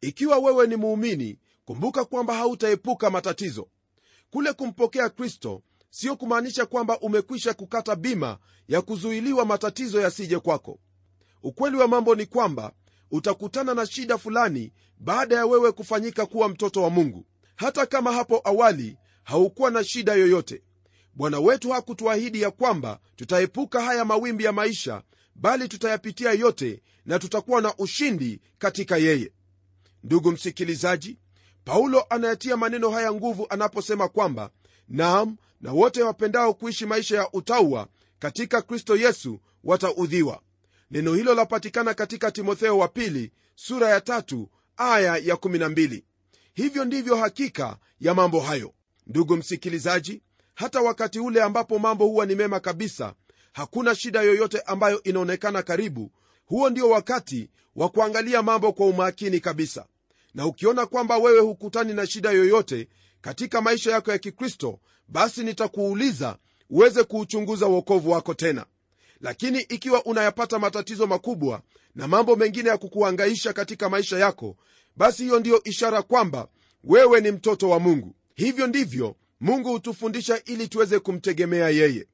Ikiwa 0.00 0.38
wewe 0.38 0.66
ni 0.66 0.76
muumini 0.76 1.38
kumbuka 1.64 2.04
kwamba 2.04 2.34
hautaepuka 2.34 3.10
matatizo. 3.10 3.68
Kule 4.30 4.52
kumpokea 4.52 5.08
kristo 5.08 5.62
sio 5.90 6.16
kumaanisha 6.16 6.66
kwamba 6.66 6.98
umekwisha 7.00 7.54
kukata 7.54 7.96
bima 7.96 8.38
ya 8.68 8.82
kuzuiliwa 8.82 9.44
matatizo 9.44 10.00
yasije 10.00 10.38
kwako. 10.38 10.78
Ukweli 11.42 11.76
wa 11.76 11.88
mambo 11.88 12.14
ni 12.14 12.26
kwamba 12.26 12.72
utakutana 13.10 13.74
na 13.74 13.86
shida 13.86 14.18
fulani 14.18 14.72
baada 14.98 15.34
ya 15.36 15.46
wewe 15.46 15.72
kufanyika 15.72 16.26
kuwa 16.26 16.48
mtoto 16.48 16.82
wa 16.82 16.90
mungu. 16.90 17.26
Hata 17.56 17.86
kama 17.86 18.12
hapo 18.12 18.40
awali 18.44 18.96
haukuwa 19.22 19.70
na 19.70 19.84
shida 19.84 20.14
yoyote 20.14 20.62
bwana 21.16 21.40
wetu 21.40 21.70
hakutuahidi 21.70 22.42
ya 22.42 22.50
kwamba 22.50 22.98
tutaepuka 23.16 23.82
haya 23.82 24.04
mawimbi 24.04 24.44
ya 24.44 24.52
maisha 24.52 25.02
bali 25.34 25.68
tutayapitia 25.68 26.32
yote 26.32 26.82
na 27.06 27.18
tutakuwa 27.18 27.60
na 27.60 27.76
ushindi 27.76 28.40
katika 28.58 28.96
yeye. 28.96 29.32
Ndugu 30.04 30.32
msikilizaji 30.32 31.18
paulo 31.64 32.06
anayatia 32.10 32.56
maneno 32.56 32.90
haya 32.90 33.12
nguvu 33.12 33.46
anaposema 33.50 34.08
kwamba 34.08 34.50
naam 34.88 35.36
na 35.60 35.72
wote 35.72 36.02
wapendao 36.02 36.54
kuishi 36.54 36.86
maisha 36.86 37.16
ya 37.16 37.32
utaua 37.32 37.88
katika 38.18 38.62
kristo 38.62 38.96
yesu 38.96 39.40
wataudhiwa. 39.64 40.40
Neno 40.90 41.14
hilo 41.14 41.34
lapatikana 41.34 41.94
katika 41.94 42.30
timotheo 42.30 42.78
wa 42.78 42.88
pili 42.88 43.32
sura 43.54 43.88
ya 43.88 44.00
tatu 44.00 44.50
aya 44.76 45.16
ya 45.16 45.34
12 45.34 46.02
hivyo 46.54 46.84
ndivyo 46.84 47.16
hakika 47.16 47.78
ya 48.00 48.14
mambo 48.14 48.40
hayo. 48.40 48.74
Ndugu 49.06 49.36
msikilizaji 49.36 50.22
hata 50.56 50.80
wakati 50.80 51.20
ule 51.20 51.42
ambapo 51.42 51.78
mambo 51.78 52.04
huwa 52.06 52.26
ni 52.26 52.34
mema 52.34 52.60
kabisa 52.60 53.14
hakuna 53.52 53.94
shida 53.94 54.22
yoyote 54.22 54.60
ambayo 54.60 55.02
inaonekana 55.02 55.62
karibu. 55.62 56.10
Huo 56.46 56.70
ndio 56.70 56.90
wakati 56.90 57.50
wa 57.76 57.88
kuangalia 57.88 58.42
mambo 58.42 58.72
kwa 58.72 58.86
umakini 58.86 59.40
kabisa. 59.40 59.86
Na 60.34 60.46
ukiona 60.46 60.86
kwamba 60.86 61.18
wewe 61.18 61.40
hukutani 61.40 61.94
na 61.94 62.06
shida 62.06 62.30
yoyote 62.30 62.88
katika 63.20 63.60
maisha 63.60 63.90
yako 63.92 64.10
ya 64.12 64.18
kikristo 64.18 64.78
basi 65.08 65.42
nitakuuliza 65.44 66.36
uweze 66.70 67.04
kuuchunguza 67.04 67.66
uokovu 67.66 68.10
wako 68.10 68.34
tena. 68.34 68.66
Lakini 69.20 69.60
ikiwa 69.60 70.04
unayapata 70.04 70.58
matatizo 70.58 71.06
makubwa 71.06 71.62
na 71.94 72.08
mambo 72.08 72.36
mengine 72.36 72.68
ya 72.68 72.78
kukuhangaisha 72.78 73.52
katika 73.52 73.88
maisha 73.88 74.18
yako 74.18 74.56
basi 74.96 75.22
hiyo 75.22 75.40
ndiyo 75.40 75.60
ishara 75.64 76.02
kwamba 76.02 76.48
wewe 76.84 77.20
ni 77.20 77.30
mtoto 77.30 77.68
wa 77.68 77.80
mungu. 77.80 78.14
Hivyo 78.34 78.66
ndivyo 78.66 79.16
mungu 79.40 79.68
hutufundisha 79.70 80.42
ili 80.44 80.68
tuweze 80.68 80.98
kumtegemea 80.98 81.68
yeye. 81.68 82.06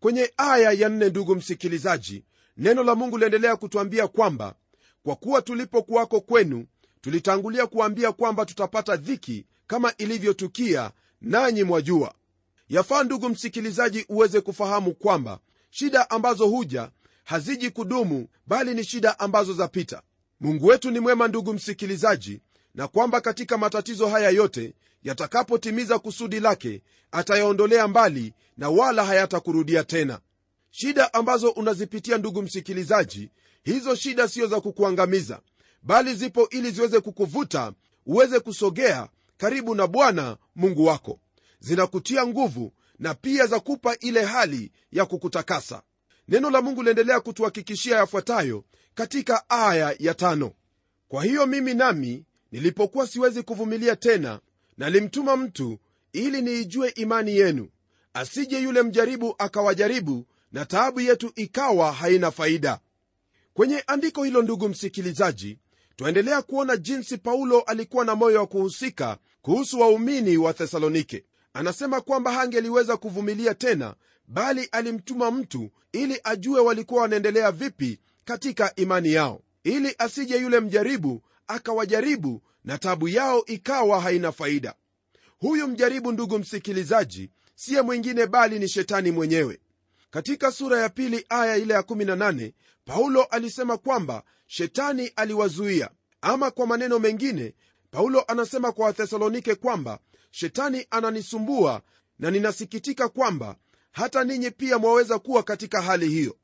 Kwenye 0.00 0.32
aya 0.36 0.72
ya 0.72 0.88
nne 0.88 1.08
ndugu 1.08 1.34
msikilizaji 1.34 2.24
neno 2.56 2.82
la 2.84 2.94
mungu 2.94 3.18
liendelea 3.18 3.56
kutwambia 3.56 4.08
kwamba 4.08 4.54
kwa 5.02 5.16
kuwa 5.16 5.42
tulipokuwako 5.42 6.20
kwenu 6.20 6.66
tulitangulia 7.00 7.66
kuambia 7.66 8.12
kwamba 8.12 8.46
tutapata 8.46 8.96
dhiki 8.96 9.46
kama 9.66 9.94
ilivyotukia 9.96 10.90
nanyi 11.20 11.62
mwajua. 11.64 12.14
Yafaa 12.68 13.02
ndugu 13.04 13.28
msikilizaji 13.28 14.04
uweze 14.08 14.40
kufahamu 14.40 14.94
kwamba 14.94 15.38
shida 15.70 16.10
ambazo 16.10 16.46
huja 16.46 16.90
haziji 17.24 17.70
kudumu 17.70 18.28
bali 18.46 18.74
ni 18.74 18.84
shida 18.84 19.18
ambazo 19.18 19.52
zapita. 19.54 20.02
Mungu 20.40 20.66
wetu 20.66 20.90
ni 20.90 21.00
mwema 21.00 21.28
ndugu 21.28 21.52
msikilizaji 21.54 22.40
na 22.74 22.88
kwamba 22.88 23.20
katika 23.20 23.58
matatizo 23.58 24.08
haya 24.08 24.30
yote 24.30 24.74
yatakapotimiza 25.02 25.98
kusudi 25.98 26.40
lake 26.40 26.82
atayaondolea 27.12 27.88
mbali 27.88 28.34
na 28.56 28.70
wala 28.70 29.04
hayatakurudia 29.04 29.84
tena. 29.84 30.20
Shida 30.70 31.14
ambazo 31.14 31.50
unazipitia 31.50 32.18
ndugu 32.18 32.42
msikilizaji 32.42 33.30
hizo 33.64 33.94
shida 33.94 34.28
siyo 34.28 34.46
za 34.46 34.60
kukuangamiza 34.60 35.40
bali 35.82 36.14
zipo 36.14 36.48
ili 36.48 36.70
ziweze 36.70 37.00
kukuvuta 37.00 37.72
uweze 38.06 38.40
kusogea 38.40 39.08
karibu 39.36 39.74
na 39.74 39.86
bwana 39.86 40.36
mungu 40.56 40.84
wako. 40.84 41.18
Zinakutia 41.60 42.26
nguvu 42.26 42.72
na 42.98 43.14
pia 43.14 43.46
za 43.46 43.60
kupa 43.60 43.96
ile 44.00 44.22
hali 44.24 44.72
ya 44.92 45.06
kukutakasa. 45.06 45.82
Neno 46.28 46.50
la 46.50 46.62
mungu 46.62 46.82
liendelea 46.82 47.20
kutuhakikishia 47.20 47.96
yafuatayo 47.96 48.64
katika 48.94 49.50
aya 49.50 49.96
ya 49.98 50.14
tano. 50.14 50.52
Kwa 51.08 51.24
hiyo 51.24 51.46
mimi 51.46 51.74
nami 51.74 52.24
nilipokuwa 52.52 53.06
siwezi 53.06 53.42
kuvumilia 53.42 53.96
tena 53.96 54.40
nalimtuma 54.78 55.36
mtu 55.36 55.78
ili 56.12 56.42
niijue 56.42 56.88
imani 56.88 57.36
yenu. 57.36 57.68
Asije 58.14 58.58
yule 58.62 58.82
mjaribu 58.82 59.34
akawajaribu 59.38 60.26
na 60.52 60.64
taabu 60.64 61.00
yetu 61.00 61.32
ikawa 61.36 61.92
haina 61.92 62.30
faida. 62.30 62.80
Kwenye 63.54 63.84
andiko 63.86 64.24
hilo 64.24 64.42
ndugu 64.42 64.68
msikilizaji 64.68 65.58
twaendelea 65.96 66.42
kuona 66.42 66.76
jinsi 66.76 67.18
paulo 67.18 67.60
alikuwa 67.60 68.04
na 68.04 68.14
moyo 68.14 68.38
wa 68.40 68.46
kuhusika 68.46 69.18
kuhusu 69.42 69.80
waumini 69.80 70.36
wa 70.36 70.52
thesalonike. 70.54 71.24
Anasema 71.54 72.00
kwamba 72.00 72.32
hangeliweza 72.32 72.96
kuvumilia 72.96 73.54
tena 73.54 73.94
bali 74.28 74.68
alimtuma 74.72 75.30
mtu 75.30 75.70
ili 75.92 76.20
ajue 76.24 76.60
walikuwa 76.60 77.02
wanaendelea 77.02 77.52
vipi 77.52 77.98
katika 78.24 78.74
imani 78.76 79.12
yao. 79.12 79.40
Ili 79.64 79.94
asije 79.98 80.36
yule 80.38 80.60
mjaribu 80.60 81.22
akawajaribu 81.52 82.42
na 82.64 82.78
tabu 82.78 83.08
yao 83.08 83.44
ikawa 83.46 84.00
haina 84.00 84.32
faida. 84.32 84.74
Huyu 85.38 85.68
mjaribu 85.68 86.12
ndugu 86.12 86.38
msikilizaji 86.38 87.30
siye 87.54 87.82
mwingine 87.82 88.26
bali 88.26 88.58
ni 88.58 88.68
shetani 88.68 89.10
mwenyewe. 89.10 89.60
Katika 90.10 90.52
sura 90.52 90.80
ya 90.80 90.88
pili 90.88 91.26
aya 91.28 91.56
ile 91.56 91.74
ya 91.74 91.80
18 91.80 92.52
paulo 92.84 93.22
alisema 93.24 93.76
kwamba 93.78 94.22
shetani 94.46 95.06
aliwazuia. 95.16 95.90
Ama 96.20 96.50
kwa 96.50 96.66
maneno 96.66 96.98
mengine 96.98 97.54
paulo 97.90 98.24
anasema 98.28 98.72
kwa 98.72 98.86
wathesalonike 98.86 99.54
kwamba 99.54 99.98
shetani 100.30 100.86
ananisumbua 100.90 101.82
na 102.18 102.30
ninasikitika 102.30 103.08
kwamba 103.08 103.56
hata 103.92 104.24
ninyi 104.24 104.50
pia 104.50 104.78
mwaweza 104.78 105.18
kuwa 105.18 105.42
katika 105.42 105.82
hali 105.82 106.08
hiyo. 106.08 106.36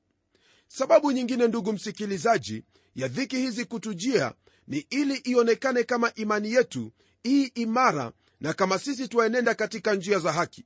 Sababu 0.69 1.13
nyingine 1.13 1.49
ndugu 1.49 1.73
msikilizaji 1.73 2.63
ya 2.95 3.09
dhiki 3.09 3.37
hizi 3.37 3.65
kutujia 3.65 4.33
ni 4.69 4.87
ili 4.91 5.15
ionekane 5.15 5.85
kama 5.85 6.15
imani 6.15 6.53
yetu 6.53 6.93
ii 7.27 7.45
imara 7.45 8.13
na 8.41 8.53
kama 8.53 8.79
sisi 8.79 9.09
twaenenda 9.09 9.55
katika 9.55 9.95
njia 9.95 10.19
za 10.19 10.33
haki. 10.33 10.65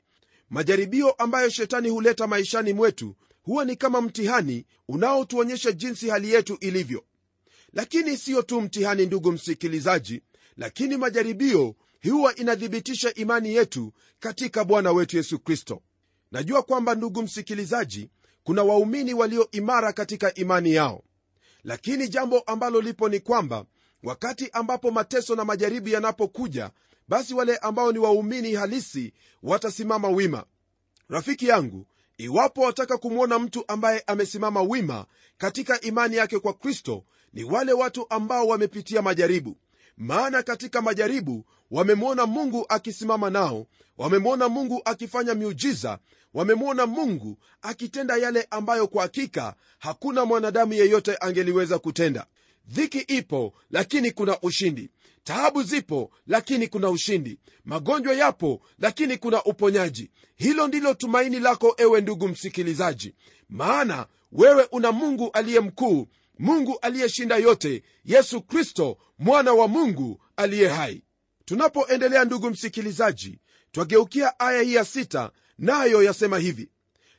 Majaribio 0.50 1.10
ambayo 1.10 1.50
shetani 1.50 1.88
huleta 1.88 2.26
maishani 2.26 2.72
mwetu 2.72 3.16
huwa 3.42 3.64
ni 3.64 3.76
kama 3.76 4.00
mtihani 4.00 4.66
unaotuonyesha 4.88 5.72
jinsi 5.72 6.08
hali 6.08 6.32
yetu 6.32 6.56
ilivyo. 6.60 7.04
Lakini 7.72 8.16
siyo 8.16 8.42
tu 8.42 8.60
mtihani 8.60 9.06
ndugu 9.06 9.32
msikilizaji 9.32 10.22
lakini 10.56 10.96
majaribio 10.96 11.74
huwa 12.10 12.34
inathibitisha 12.36 13.14
imani 13.14 13.54
yetu 13.54 13.92
katika 14.20 14.64
bwana 14.64 14.92
wetu 14.92 15.16
yesu 15.16 15.38
kristo. 15.38 15.82
Najua 16.32 16.62
kwamba 16.62 16.94
ndugu 16.94 17.22
msikilizaji 17.22 18.10
kuna 18.44 18.62
waumini 18.62 19.14
walio 19.14 19.48
imara 19.50 19.92
katika 19.92 20.34
imani 20.34 20.74
yao. 20.74 21.04
Lakini 21.64 22.08
jambo 22.08 22.40
ambalo 22.40 22.80
lipo 22.80 23.08
ni 23.08 23.20
kwamba 23.20 23.64
wakati 24.02 24.50
ambapo 24.52 24.90
mateso 24.90 25.36
na 25.36 25.44
majaribu 25.44 25.88
yanapokuja 25.88 26.70
basi 27.08 27.34
wale 27.34 27.56
ambao 27.56 27.92
ni 27.92 27.98
waumini 27.98 28.54
halisi 28.54 29.12
watasimama 29.42 30.08
wima. 30.08 30.44
Rafiki 31.08 31.46
yangu 31.48 31.86
iwapo 32.18 32.60
wataka 32.60 32.98
kumwona 32.98 33.38
mtu 33.38 33.64
ambaye 33.68 34.02
amesimama 34.06 34.62
wima 34.62 35.06
katika 35.38 35.80
imani 35.80 36.16
yake 36.16 36.38
kwa 36.38 36.52
kristo 36.54 37.04
ni 37.32 37.44
wale 37.44 37.72
watu 37.72 38.06
ambao 38.10 38.46
wamepitia 38.46 39.02
majaribu. 39.02 39.56
Maana 39.96 40.42
katika 40.42 40.82
majaribu 40.82 41.44
wamemwona 41.70 42.26
mungu 42.26 42.66
akisimama 42.68 43.30
nao 43.30 43.66
wamemwona 43.98 44.48
mungu 44.48 44.82
akifanya 44.84 45.34
miujiza 45.34 45.98
wamemwona 46.34 46.86
mungu 46.86 47.38
akitenda 47.62 48.16
yale 48.16 48.46
ambayo 48.50 48.86
kwa 48.88 49.02
hakika 49.02 49.54
hakuna 49.78 50.24
mwanadamu 50.24 50.72
yeyote 50.72 51.16
angeliweza 51.20 51.78
kutenda 51.78 52.26
dhiki 52.68 52.98
ipo 52.98 53.54
lakini 53.70 54.10
kuna 54.10 54.40
ushindi. 54.40 54.90
Taabu 55.24 55.62
zipo 55.62 56.10
lakini 56.26 56.68
kuna 56.68 56.90
ushindi. 56.90 57.38
Magonjwa 57.64 58.14
yapo 58.14 58.60
lakini 58.78 59.16
kuna 59.18 59.44
uponyaji. 59.44 60.10
Hilo 60.36 60.68
ndilo 60.68 60.94
tumaini 60.94 61.40
lako 61.40 61.74
ewe 61.78 62.00
ndugu 62.00 62.28
msikilizaji. 62.28 63.14
Maana 63.48 64.06
wewe 64.32 64.68
una 64.72 64.92
mungu 64.92 65.30
aliye 65.32 65.60
mkuu 65.60 66.08
mungu 66.38 66.78
aliyeshinda 66.82 67.36
yote 67.36 67.82
yesu 68.04 68.42
kristo 68.42 68.98
mwana 69.18 69.52
wa 69.52 69.68
mungu 69.68 70.20
aliye 70.36 70.68
hai. 70.68 71.02
Tunapoendelea 71.44 72.24
ndugu 72.24 72.50
msikilizaji 72.50 73.38
twageukia 73.72 74.40
aya 74.40 74.62
hii 74.62 74.74
ya 74.74 74.84
sita 74.84 75.30
nayo 75.58 76.02
yasema 76.02 76.38
hivi. 76.38 76.68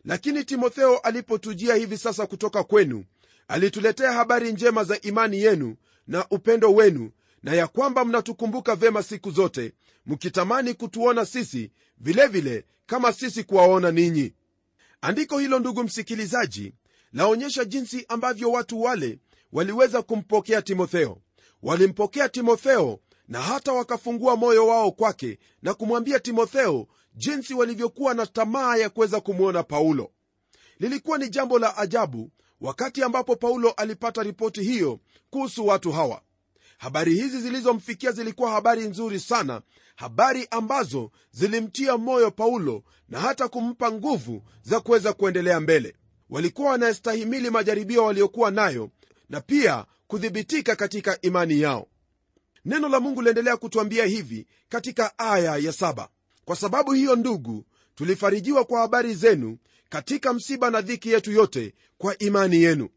Lakini 0.05 0.43
timotheo 0.43 0.97
alipotujia 0.97 1.75
hivi 1.75 1.97
sasa 1.97 2.25
kutoka 2.27 2.63
kwenu 2.63 3.05
alituletea 3.47 4.11
habari 4.13 4.51
njema 4.53 4.83
za 4.83 5.01
imani 5.01 5.41
yenu 5.41 5.75
na 6.07 6.25
upendo 6.29 6.73
wenu 6.73 7.11
na 7.43 7.53
ya 7.53 7.67
kwamba 7.67 8.05
mnatukumbuka 8.05 8.75
vema 8.75 9.03
siku 9.03 9.31
zote 9.31 9.73
mkitamani 10.05 10.73
kutuona 10.73 11.25
sisi 11.25 11.71
vilevile 11.97 12.49
vile, 12.49 12.65
kama 12.85 13.13
sisi 13.13 13.43
kuwaona 13.43 13.91
ninyi. 13.91 14.33
Andiko 15.01 15.39
hilo 15.39 15.59
ndugu 15.59 15.83
msikilizaji 15.83 16.73
laonyesha 17.13 17.65
jinsi 17.65 18.05
ambavyo 18.07 18.51
watu 18.51 18.81
wale 18.81 19.19
waliweza 19.51 20.01
kumpokea 20.01 20.61
timotheo. 20.61 21.17
Walimpokea 21.63 22.29
timotheo 22.29 22.99
na 23.27 23.41
hata 23.41 23.73
wakafungua 23.73 24.35
moyo 24.35 24.67
wao 24.67 24.91
kwake 24.91 25.39
na 25.61 25.73
kumwambia 25.73 26.19
timotheo 26.19 26.87
jinsi 27.15 27.53
walivyokuwa 27.53 28.13
na 28.13 28.25
tamaa 28.25 28.75
ya 28.75 28.89
kuweza 28.89 29.21
kumwona 29.21 29.63
paulo. 29.63 30.11
Lilikuwa 30.79 31.17
ni 31.17 31.29
jambo 31.29 31.59
la 31.59 31.77
ajabu 31.77 32.31
wakati 32.63 33.03
ambapo 33.03 33.35
paulo 33.35 33.71
alipata 33.71 34.23
ripoti 34.23 34.63
hiyo 34.63 34.99
kuhusu 35.29 35.67
watu 35.67 35.91
hawa. 35.91 36.21
Habari 36.77 37.13
hizi 37.15 37.41
zilizomfikia 37.41 38.11
zilikuwa 38.11 38.51
habari 38.51 38.87
nzuri 38.87 39.19
sana 39.19 39.61
habari 39.95 40.47
ambazo 40.51 41.11
zilimtia 41.31 41.97
moyo 41.97 42.31
paulo 42.31 42.83
na 43.09 43.19
hata 43.19 43.47
kumpa 43.47 43.91
nguvu 43.91 44.43
za 44.61 44.79
kuweza 44.79 45.13
kuendelea 45.13 45.59
mbele. 45.59 45.95
Walikuwa 46.29 46.71
wanastahimili 46.71 47.49
majaribio 47.49 48.05
waliokuwa 48.05 48.51
nayo 48.51 48.89
na 49.29 49.41
pia 49.41 49.85
kuthibitika 50.07 50.75
katika 50.75 51.21
imani 51.21 51.61
yao. 51.61 51.87
Neno 52.65 52.89
la 52.89 52.99
mungu 52.99 53.21
liendelea 53.21 53.57
kutuambia 53.57 54.05
hivi 54.05 54.47
katika 54.69 55.19
aya 55.19 55.57
ya 55.57 55.71
saba. 55.71 56.09
Kwa 56.45 56.55
sababu 56.55 56.91
hiyo 56.93 57.15
ndugu 57.15 57.65
tulifarijiwa 57.95 58.63
kwa 58.65 58.79
habari 58.81 59.13
zenu 59.13 59.57
katika 59.93 60.33
msiba 60.33 60.69
na 60.69 60.81
dhiki 60.81 61.09
yetu 61.09 61.31
yote 61.31 61.73
kwa 61.97 62.17
imani 62.17 62.61
yenu. 62.63 62.89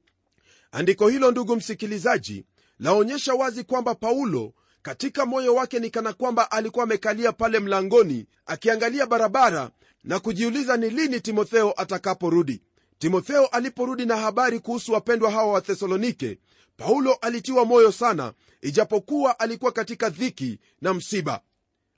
Andiko 0.72 1.08
hilo 1.08 1.30
ndugu 1.30 1.56
msikilizaji 1.56 2.44
laonyesha 2.78 3.34
wazi 3.34 3.64
kwamba 3.64 3.94
paulo 3.94 4.52
katika 4.82 5.26
moyo 5.26 5.54
wake 5.54 5.78
ni 5.78 5.90
kana 5.90 6.12
kwamba 6.12 6.50
alikuwa 6.50 6.84
amekalia 6.84 7.32
pale 7.32 7.58
mlangoni 7.60 8.26
akiangalia 8.46 9.06
barabara 9.06 9.70
na 10.04 10.20
kujiuliza 10.20 10.76
ni 10.76 10.90
lini 10.90 11.20
timotheo 11.20 11.74
atakaporudi. 11.76 12.62
Timotheo 12.98 13.46
aliporudi 13.46 14.06
na 14.06 14.16
habari 14.16 14.60
kuhusu 14.60 14.92
wapendwa 14.92 15.30
hawa 15.30 15.52
wa 15.52 15.60
thesalonike 15.60 16.38
paulo 16.76 17.14
alitiwa 17.14 17.64
moyo 17.64 17.92
sana 17.92 18.32
ijapokuwa 18.62 19.38
alikuwa 19.40 19.72
katika 19.72 20.10
dhiki 20.10 20.58
na 20.80 20.94
msiba. 20.94 21.40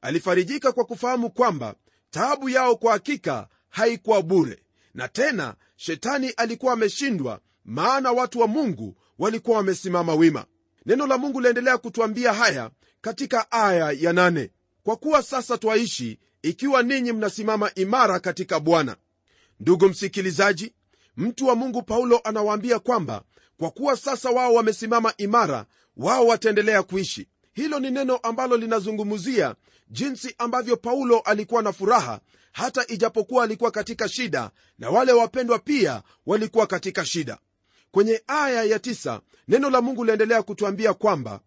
Alifarijika 0.01 0.73
kwa 0.73 0.85
kufahamu 0.85 1.31
kwamba 1.31 1.75
taabu 2.11 2.49
yao 2.49 2.77
kwa 2.77 2.93
hakika 2.93 3.49
haikuwa 3.69 4.23
bure 4.23 4.59
na 4.95 5.09
tena 5.09 5.55
shetani 5.77 6.29
alikuwa 6.31 6.73
ameshindwa 6.73 7.41
maana 7.65 8.13
watu 8.13 8.41
wa 8.41 8.47
mungu 8.47 8.97
walikuwa 9.19 9.57
wamesimama 9.57 10.15
wima. 10.15 10.45
Neno 10.87 11.07
la 11.07 11.19
mungu 11.19 11.41
liendelea 11.41 11.79
kutwambia 11.79 12.33
haya 12.33 12.71
katika 13.01 13.53
aya 13.53 13.91
ya 13.93 14.13
nane. 14.13 14.51
kwa 14.83 14.97
kuwa 14.97 15.23
sasa 15.23 15.59
twaishi 15.59 16.19
ikiwa 16.43 16.83
ninyi 16.83 17.13
mnasimama 17.13 17.75
imara 17.75 18.21
katika 18.21 18.61
bwana. 18.61 18.97
Ndugu 19.61 19.89
msikilizaji 19.89 20.73
mtu 21.17 21.47
wa 21.47 21.55
mungu 21.55 21.83
paulo 21.83 22.21
anawaambia 22.25 22.79
kwamba 22.79 23.23
kwa 23.59 23.71
kuwa 23.71 23.97
sasa 23.97 24.31
wao 24.31 24.55
wamesimama 24.55 25.13
imara 25.17 25.67
wao 25.97 26.27
wataendelea 26.27 26.83
kuishi. 26.83 27.29
Hilo 27.53 27.79
ni 27.81 27.91
neno 27.91 28.17
ambalo 28.17 28.57
linazungumzia 28.57 29.55
jinsi 29.91 30.35
ambavyo 30.39 30.77
paulo 30.77 31.19
alikuwa 31.21 31.63
na 31.63 31.73
furaha 31.73 32.21
hata 32.59 32.85
ijapokuwa 32.89 33.45
alikuwa 33.45 33.71
katika 33.71 34.09
shida 34.09 34.51
na 34.79 34.91
wale 34.91 35.13
wapendwa 35.13 35.59
pia 35.59 36.03
walikuwa 36.27 36.67
katika 36.67 37.05
shida. 37.05 37.39
Kwenye 37.91 38.23
aya 38.27 38.65
ya 38.65 38.79
tisa, 38.79 39.21
neno 39.49 39.71
la 39.71 39.81
mungu 39.81 40.05
liendelea 40.05 40.43
kutuambia 40.43 40.95
kwamba 40.95 41.41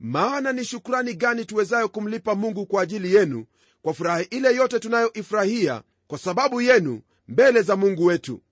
maana 0.00 0.52
ni 0.52 0.64
shukrani 0.64 1.14
gani 1.14 1.44
tuwezayo 1.44 1.88
kumlipa 1.88 2.34
mungu 2.34 2.66
kwa 2.66 2.82
ajili 2.82 3.14
yenu 3.14 3.46
kwa 3.82 3.94
furaha 3.94 4.22
ile 4.30 4.54
yote 4.56 4.78
tunayoifurahia 4.80 5.82
kwa 6.06 6.18
sababu 6.18 6.60
yenu 6.60 7.00
mbele 7.28 7.62
za 7.62 7.76
mungu 7.76 8.04
wetu? 8.04 8.42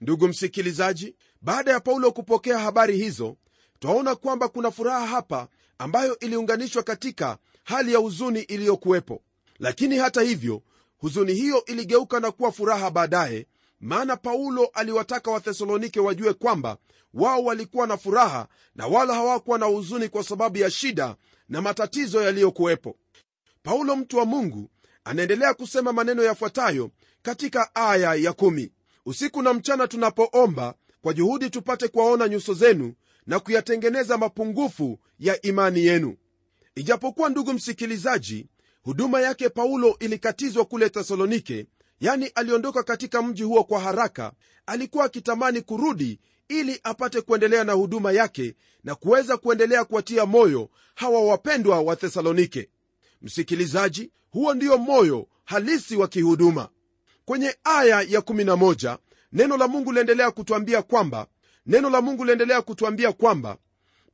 Ndugu 0.00 0.28
msikilizaji 0.28 1.16
baada 1.42 1.70
ya 1.72 1.80
paulo 1.80 2.12
kupokea 2.12 2.58
habari 2.58 2.96
hizo 2.96 3.36
twaona 3.78 4.14
kwamba 4.14 4.48
kuna 4.48 4.70
furaha 4.70 5.06
hapa 5.06 5.48
ambayo 5.78 6.18
iliunganishwa 6.18 6.82
katika 6.82 7.38
hali 7.64 7.92
ya 7.92 7.98
huzuni 7.98 8.40
iliyokuwepo. 8.40 9.22
Lakini 9.58 9.96
hata 9.98 10.22
hivyo 10.22 10.62
huzuni 11.04 11.34
hiyo 11.34 11.64
iligeuka 11.64 12.20
na 12.20 12.30
kuwa 12.32 12.52
furaha 12.52 12.90
baadaye 12.90 13.46
maana 13.80 14.16
paulo 14.16 14.70
aliwataka 14.74 15.30
wathesalonike 15.30 16.00
wajue 16.00 16.32
kwamba 16.34 16.76
wao 17.14 17.44
walikuwa 17.44 17.86
na 17.86 17.96
furaha 17.96 18.48
na 18.74 18.86
wala 18.86 19.14
hawakuwa 19.14 19.58
na 19.58 19.66
huzuni 19.66 20.08
kwa 20.08 20.24
sababu 20.24 20.58
ya 20.58 20.70
shida 20.70 21.16
na 21.48 21.62
matatizo 21.62 22.22
yaliyokuwepo 22.22 22.96
paulo 23.62 23.96
mtu 23.96 24.16
wa 24.18 24.24
mungu 24.24 24.70
anaendelea 25.04 25.54
kusema 25.54 25.92
maneno 25.92 26.22
yafuatayo 26.22 26.90
katika 27.22 27.74
aya 27.74 28.14
ya 28.14 28.32
kumi. 28.32 28.72
usiku 29.06 29.42
na 29.42 29.54
mchana 29.54 29.88
tunapoomba 29.88 30.74
kwa 31.02 31.14
juhudi 31.14 31.50
tupate 31.50 31.88
kuwaona 31.88 32.28
nyuso 32.28 32.54
zenu 32.54 32.94
na 33.26 33.40
kuyatengeneza 33.40 34.18
mapungufu 34.18 34.98
ya 35.18 35.42
imani 35.42 35.84
yenu 35.84 36.16
ijapokuwa 36.74 37.28
ndugu 37.28 37.52
msikilizaji 37.52 38.46
huduma 38.84 39.20
yake 39.20 39.48
paulo 39.48 39.96
ilikatizwa 40.00 40.64
kule 40.64 40.90
tesalonike 40.90 41.66
yani 42.00 42.26
aliondoka 42.26 42.82
katika 42.82 43.22
mji 43.22 43.42
huo 43.42 43.64
kwa 43.64 43.80
haraka. 43.80 44.32
Alikuwa 44.66 45.04
akitamani 45.04 45.60
kurudi 45.60 46.20
ili 46.48 46.80
apate 46.82 47.20
kuendelea 47.20 47.64
na 47.64 47.72
huduma 47.72 48.12
yake 48.12 48.54
na 48.84 48.94
kuweza 48.94 49.36
kuendelea 49.36 49.84
kuwatia 49.84 50.26
moyo 50.26 50.70
hawa 50.94 51.20
wapendwa 51.24 51.80
wa 51.80 51.96
thesalonike 51.96 52.68
msikilizaji 53.22 54.10
huo 54.30 54.54
ndio 54.54 54.78
moyo 54.78 55.26
halisi 55.44 55.96
wa 55.96 56.08
kihuduma. 56.08 56.68
Kwenye 57.24 57.56
aya 57.64 58.00
ya 58.02 58.20
11 58.20 58.98
neno 59.32 59.56
la 59.56 59.68
mungu 59.68 59.92
liendelea 59.92 60.30
kutwambia 60.30 60.82
kwamba 60.82 61.26
neno 61.66 61.90
la 61.90 62.00
mungu 62.00 62.24
liendelea 62.24 62.62
kutwambia 62.62 63.12
kwamba 63.12 63.56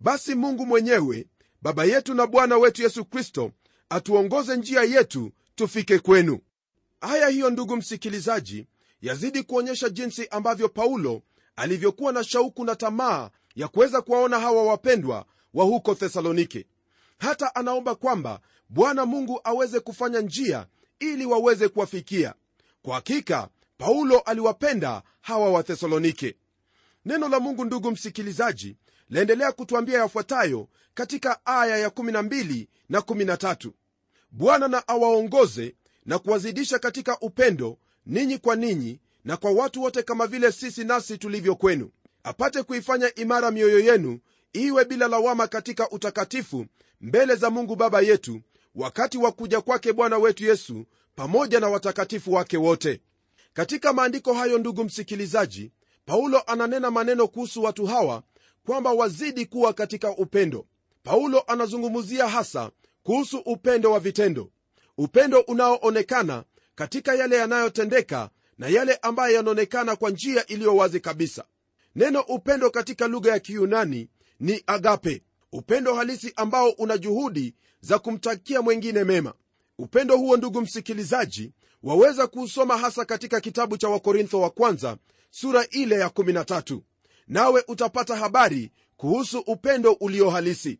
basi 0.01 0.35
mungu 0.35 0.67
mwenyewe 0.67 1.27
baba 1.63 1.85
yetu 1.85 2.15
na 2.15 2.27
bwana 2.27 2.59
wetu 2.59 2.83
yesu 2.83 3.05
kristo 3.05 3.51
atuongoze 3.91 4.57
njia 4.57 4.83
yetu 4.83 5.33
tufike 5.55 5.99
kwenu. 5.99 6.39
Aya 7.01 7.29
hiyo 7.29 7.51
ndugu 7.51 7.77
msikilizaji 7.77 8.67
yazidi 9.03 9.43
kuonyesha 9.43 9.89
jinsi 9.89 10.29
ambavyo 10.29 10.69
paulo 10.69 11.23
alivyokuwa 11.57 12.13
na 12.13 12.25
shauku 12.25 12.65
na 12.65 12.77
tamaa 12.77 13.31
ya 13.55 13.69
kuweza 13.69 14.03
kuwaona 14.03 14.41
hawa 14.41 14.63
wapendwa 14.65 15.27
wa 15.55 15.65
huko 15.65 15.95
thesalonike. 15.95 16.67
Hata 17.19 17.55
anaomba 17.55 17.95
kwamba 17.95 18.41
bwana 18.69 19.07
mungu 19.07 19.41
aweze 19.45 19.81
kufanya 19.81 20.21
njia 20.21 20.67
ili 20.99 21.27
waweze 21.27 21.69
kuwafikia. 21.69 22.35
Kwa 22.83 22.95
hakika 22.95 23.49
paulo 23.79 24.19
aliwapenda 24.19 25.03
hawa 25.21 25.51
wathesalonike 25.51 26.37
neno 27.05 27.29
la 27.29 27.41
mungu 27.41 27.65
ndugu 27.65 27.91
msikilizaji 27.91 28.77
laendelea 29.09 29.53
kutwambia 29.53 29.99
yafuatayo 29.99 30.69
katika 30.95 31.47
aya 31.47 31.89
ya12 31.89 32.67
na 32.89 32.99
13 32.99 33.71
bwana 34.33 34.69
na 34.69 34.89
awaongoze 34.89 35.75
na 36.07 36.19
kuwazidisha 36.19 36.79
katika 36.79 37.19
upendo 37.21 37.79
ninyi 38.07 38.39
kwa 38.39 38.57
ninyi 38.57 39.01
na 39.25 39.37
kwa 39.37 39.51
watu 39.51 39.83
wote 39.83 40.03
kama 40.03 40.27
vile 40.27 40.53
sisi 40.53 40.85
nasi 40.85 41.19
tulivyo 41.19 41.55
kwenu. 41.55 41.91
Apate 42.23 42.63
kuifanya 42.63 43.15
imara 43.15 43.51
mioyo 43.51 43.79
yenu 43.79 44.19
iwe 44.53 44.85
bila 44.85 45.09
lawama 45.09 45.47
katika 45.47 45.91
utakatifu 45.91 46.67
mbele 47.01 47.35
za 47.37 47.51
mungu 47.51 47.77
baba 47.77 48.01
yetu 48.01 48.41
wakati 48.75 49.19
wa 49.19 49.33
kuja 49.33 49.61
kwake 49.61 49.93
bwana 49.93 50.19
wetu 50.19 50.45
yesu 50.45 50.85
pamoja 51.15 51.61
na 51.61 51.69
watakatifu 51.69 52.33
wake 52.33 52.57
wote. 52.57 53.01
Katika 53.53 53.93
maandiko 53.93 54.35
hayo 54.35 54.59
ndugu 54.59 54.85
msikilizaji 54.85 55.73
paulo 56.07 56.43
ananena 56.47 56.91
maneno 56.91 57.29
kuhusu 57.29 57.63
watu 57.63 57.87
hawa 57.87 58.23
kwamba 58.67 58.93
wazidi 58.93 59.47
kuwa 59.47 59.73
katika 59.73 60.11
upendo. 60.17 60.67
Paulo 61.03 61.41
anazungumzia 61.47 62.29
hasa 62.29 62.71
kuhusu 63.03 63.39
upendo 63.39 63.93
wa 63.93 64.01
vitendo 64.01 64.51
upendo 64.99 65.41
unaoonekana 65.41 66.45
katika 66.75 67.15
yale 67.15 67.37
yanayotendeka 67.37 68.31
na 68.59 68.69
yale 68.69 68.95
ambayo 69.03 69.35
yanaonekana 69.35 69.97
kwa 69.97 70.11
njia 70.11 70.47
iliyo 70.47 70.77
wazi 70.77 71.01
kabisa. 71.01 71.45
Neno 71.95 72.21
upendo 72.21 72.71
katika 72.71 73.07
lugha 73.09 73.31
ya 73.31 73.39
kiyunani 73.41 74.09
ni 74.41 74.63
agape 74.67 75.23
upendo 75.53 75.95
halisi 75.95 76.33
ambao 76.37 76.71
una 76.71 76.99
juhudi 76.99 77.55
za 77.81 77.99
kumtakia 77.99 78.63
mwengine 78.63 79.05
mema. 79.05 79.35
Upendo 79.79 80.17
huo 80.17 80.37
ndugu 80.37 80.61
msikilizaji 80.61 81.53
waweza 81.83 82.27
kuusoma 82.27 82.79
hasa 82.79 83.05
katika 83.05 83.41
kitabu 83.41 83.77
cha 83.77 83.89
wakorintho 83.89 84.41
wa 84.41 84.51
kwanza 84.51 84.97
sura 85.31 85.67
ile 85.71 85.95
ya 85.95 86.09
13 86.09 86.81
nawe 87.29 87.65
utapata 87.69 88.17
habari 88.17 88.71
kuhusu 88.97 89.39
upendo 89.39 89.93
ulio 89.93 90.31
halisi 90.31 90.79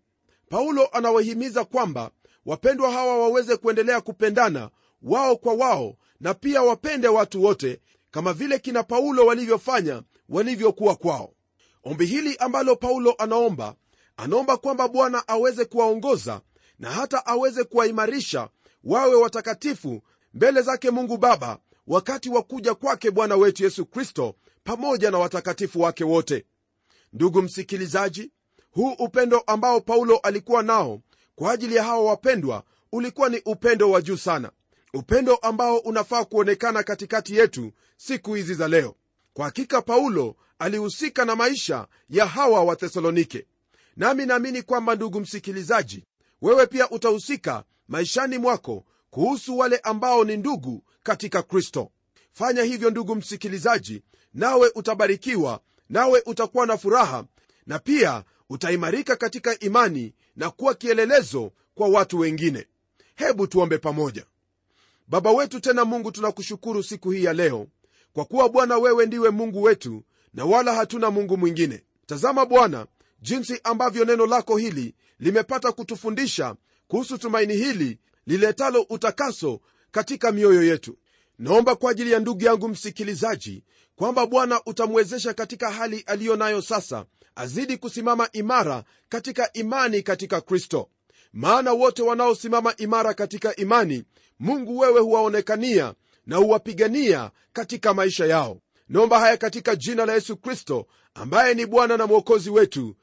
paulo 0.51 0.87
anawahimiza 0.93 1.65
kwamba 1.65 2.11
wapendwa 2.47 2.91
hawa 2.93 3.19
waweze 3.19 3.57
kuendelea 3.57 4.01
kupendana 4.01 4.71
wao 5.03 5.37
kwa 5.37 5.55
wao 5.55 5.97
na 6.21 6.35
pia 6.35 6.63
wapende 6.63 7.09
watu 7.09 7.43
wote 7.45 7.81
kama 8.11 8.33
vile 8.33 8.59
kina 8.59 8.83
paulo 8.83 9.27
walivyofanya 9.27 10.03
walivyokuwa 10.29 10.97
kwao. 10.97 11.33
Ombi 11.85 12.07
hili 12.07 12.37
ambalo 12.37 12.77
paulo 12.77 13.15
anaomba 13.19 13.75
anaomba 14.17 14.57
kwamba 14.57 14.89
bwana 14.89 15.29
aweze 15.29 15.65
kuwaongoza 15.65 16.41
na 16.79 16.91
hata 16.91 17.27
aweze 17.27 17.65
kuwaimarisha 17.65 18.49
wawe 18.85 19.15
watakatifu 19.15 20.03
mbele 20.35 20.63
zake 20.63 20.91
mungu 20.91 21.17
baba 21.17 21.59
wakati 21.87 22.29
wa 22.31 22.43
kuja 22.43 22.75
kwake 22.75 23.11
bwana 23.11 23.37
wetu 23.37 23.65
yesu 23.65 23.87
kristo 23.87 24.35
pamoja 24.65 25.11
na 25.11 25.19
watakatifu 25.19 25.81
wake 25.81 26.05
wote. 26.05 26.45
Ndugu 27.13 27.43
msikilizaji 27.43 28.31
huu 28.71 28.93
upendo 28.99 29.39
ambao 29.39 29.81
paulo 29.81 30.17
alikuwa 30.19 30.63
nao 30.63 31.01
kwa 31.35 31.53
ajili 31.53 31.75
ya 31.77 31.85
hawa 31.85 32.05
wapendwa 32.05 32.63
ulikuwa 32.93 33.29
ni 33.29 33.43
upendo 33.45 33.91
wa 33.91 34.03
juu 34.03 34.17
sana. 34.17 34.51
Upendo 34.95 35.35
ambao 35.37 35.79
unafaa 35.79 36.25
kuonekana 36.25 36.83
katikati 36.83 37.37
yetu 37.37 37.73
siku 37.97 38.35
hizi 38.35 38.55
za 38.55 38.69
leo. 38.69 38.95
Kwa 39.35 39.45
hakika 39.45 39.83
paulo 39.83 40.37
alihusika 40.59 41.25
na 41.25 41.37
maisha 41.37 41.87
ya 42.09 42.27
hawa 42.27 42.65
wathesalonike 42.65 43.47
nami 43.97 44.27
naamini 44.27 44.63
kwamba 44.63 44.95
ndugu 44.95 45.21
msikilizaji 45.21 46.05
wewe 46.43 46.67
pia 46.67 46.91
utahusika 46.91 47.65
maishani 47.89 48.39
mwako 48.39 48.85
kuhusu 49.11 49.59
wale 49.59 49.77
ambao 49.79 50.25
ni 50.25 50.37
ndugu 50.37 50.85
katika 51.03 51.43
kristo. 51.43 51.91
Fanya 52.33 52.63
hivyo 52.63 52.91
ndugu 52.91 53.15
msikilizaji 53.15 54.03
nawe 54.35 54.71
utabarikiwa 54.75 55.61
nawe 55.89 56.23
utakuwa 56.27 56.67
na 56.67 56.77
furaha 56.79 57.25
na 57.67 57.79
pia 57.79 58.25
utaimarika 58.51 59.17
katika 59.17 59.59
imani 59.59 60.15
na 60.37 60.51
kuwa 60.51 60.75
kielelezo 60.75 61.53
kwa 61.75 61.89
watu 61.89 62.19
wengine. 62.19 62.67
Hebu 63.17 63.47
tuombe 63.47 63.79
pamoja. 63.79 64.25
Baba 65.09 65.31
wetu 65.31 65.61
tena 65.61 65.85
mungu 65.85 66.13
tunakushukuru 66.13 66.83
siku 66.83 67.11
hii 67.11 67.25
ya 67.25 67.33
leo 67.33 67.67
kwa 68.13 68.25
kuwa 68.25 68.49
bwana 68.49 68.79
wewe 68.79 69.07
ndiwe 69.07 69.31
mungu 69.31 69.63
wetu 69.63 70.03
na 70.35 70.45
wala 70.45 70.75
hatuna 70.75 71.11
mungu 71.11 71.37
mwingine. 71.37 71.83
Tazama 72.07 72.47
bwana 72.47 72.87
jinsi 73.23 73.61
ambavyo 73.65 74.05
neno 74.05 74.27
lako 74.27 74.57
hili 74.57 74.95
limepata 75.21 75.73
kutufundisha 75.73 76.55
kuhusu 76.89 77.19
tumaini 77.19 77.55
hili 77.55 77.99
liletalo 78.27 78.87
utakaso 78.89 79.61
katika 79.91 80.33
mioyo 80.33 80.63
yetu 80.63 80.97
naomba 81.41 81.75
kwa 81.77 81.91
ajili 81.91 82.13
ya 82.13 82.19
ndugu 82.19 82.45
yangu 82.45 82.69
msikilizaji 82.69 83.65
kwamba 83.97 84.27
bwana 84.27 84.61
utamwezesha 84.67 85.35
katika 85.35 85.71
hali 85.71 86.01
aliyo 86.07 86.37
nayo 86.37 86.63
sasa 86.63 87.05
azidi 87.35 87.77
kusimama 87.77 88.29
imara 88.33 88.85
katika 89.09 89.53
imani 89.53 90.03
katika 90.03 90.41
kristo. 90.41 90.89
Maana 91.33 91.73
wote 91.73 92.03
wanaosimama 92.03 92.77
imara 92.77 93.15
katika 93.15 93.57
imani 93.57 94.05
mungu 94.39 94.79
wewe 94.79 95.01
huwaonekania 95.01 95.95
na 96.27 96.37
huwapigania 96.37 97.31
katika 97.53 97.95
maisha 97.95 98.27
yao. 98.27 98.61
Naomba 98.89 99.19
haya 99.21 99.37
katika 99.37 99.77
jina 99.77 100.07
la 100.07 100.15
yesu 100.15 100.37
kristo 100.37 100.87
ambaye 101.15 101.55
ni 101.55 101.67
bwana 101.67 101.97
na 101.97 102.07
mwokozi 102.07 102.51
wetu. 102.51 102.97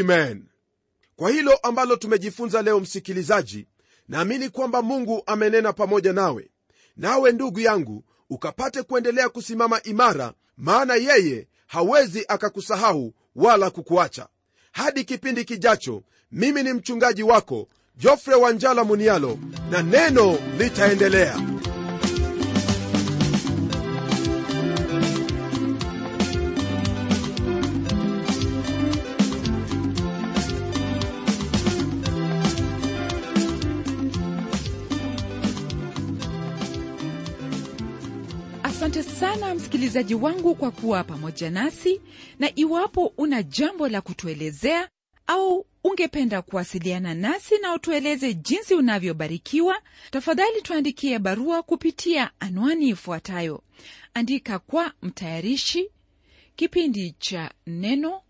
Amen. 0.00 0.44
Kwa 1.16 1.30
hilo 1.30 1.56
ambalo 1.56 1.96
tumejifunza 1.96 2.62
leo 2.62 2.80
msikilizaji 2.80 3.66
naamini 4.08 4.48
kwamba 4.48 4.82
mungu 4.82 5.22
amenena 5.26 5.72
pamoja 5.72 6.12
nawe 6.12 6.50
nawe 6.96 7.32
ndugu 7.32 7.60
yangu 7.60 8.04
ukapate 8.30 8.82
kuendelea 8.82 9.28
kusimama 9.28 9.82
imara 9.82 10.32
maana 10.56 10.94
yeye 10.94 11.48
hawezi 11.66 12.24
akakusahau 12.28 13.14
wala 13.36 13.70
kukuacha. 13.70 14.26
Hadi 14.72 15.04
kipindi 15.04 15.44
kijacho 15.44 16.02
mimi 16.32 16.62
ni 16.62 16.72
mchungaji 16.72 17.22
wako 17.22 17.68
jofre 17.96 18.34
wanjala 18.34 18.84
munialo 18.84 19.38
na 19.70 19.82
neno 19.82 20.38
litaendelea 20.58 21.40
sana 39.34 39.54
msikilizaji 39.54 40.14
wangu 40.14 40.54
kwa 40.54 40.70
kuwa 40.70 41.04
pamoja 41.04 41.50
nasi 41.50 42.00
na 42.38 42.50
iwapo 42.54 43.12
una 43.16 43.42
jambo 43.42 43.88
la 43.88 44.00
kutuelezea 44.00 44.88
au 45.26 45.66
ungependa 45.84 46.42
kuwasiliana 46.42 47.14
nasi 47.14 47.58
na 47.58 47.74
utueleze 47.74 48.34
jinsi 48.34 48.74
unavyobarikiwa 48.74 49.82
tafadhali 50.10 50.62
tuandikie 50.62 51.18
barua 51.18 51.62
kupitia 51.62 52.30
anwani 52.40 52.88
ifuatayo. 52.88 53.62
Andika 54.14 54.58
kwa 54.58 54.92
mtayarishi 55.02 55.90
kipindi 56.56 57.14
cha 57.18 57.50
neno 57.66 58.20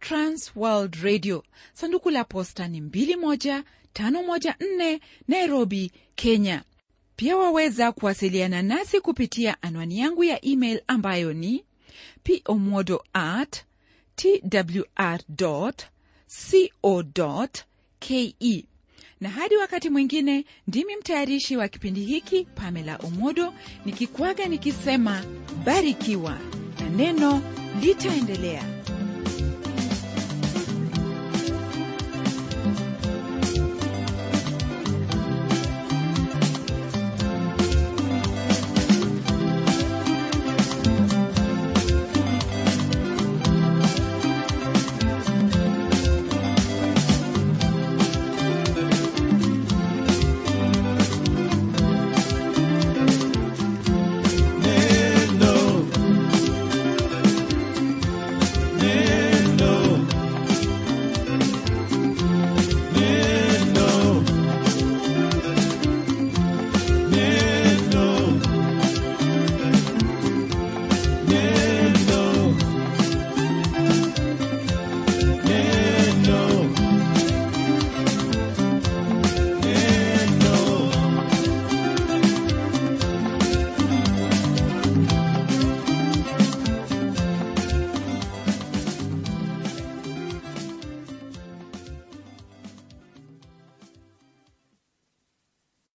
transworld 0.00 0.94
radio. 0.94 1.44
Sanduku 1.72 2.10
la 2.10 2.24
posta 2.24 2.68
ni 2.68 2.80
21514 2.80 5.00
nairobi 5.28 5.92
kenya 6.14 6.62
pia 7.18 7.36
waweza 7.36 7.92
kuwasiliana 7.92 8.62
nasi 8.62 9.00
kupitia 9.00 9.62
anwani 9.62 9.98
yangu 9.98 10.24
ya 10.24 10.44
email 10.44 10.82
ambayo 10.86 11.32
ni 11.32 11.64
pomodo 12.44 13.04
at 13.12 13.64
twr 14.16 15.20
co 15.36 15.72
ke 18.00 18.34
na 19.20 19.28
hadi 19.28 19.56
wakati 19.56 19.90
mwingine 19.90 20.44
ndimi 20.66 20.96
mtayarishi 20.96 21.56
wa 21.56 21.68
kipindi 21.68 22.04
hiki 22.04 22.44
pamela 22.44 22.96
omodo 22.96 23.54
nikikwaga 23.84 24.46
nikisema 24.46 25.24
barikiwa 25.64 26.38
na 26.80 26.88
neno 26.88 27.42
litaendelea 27.80 28.64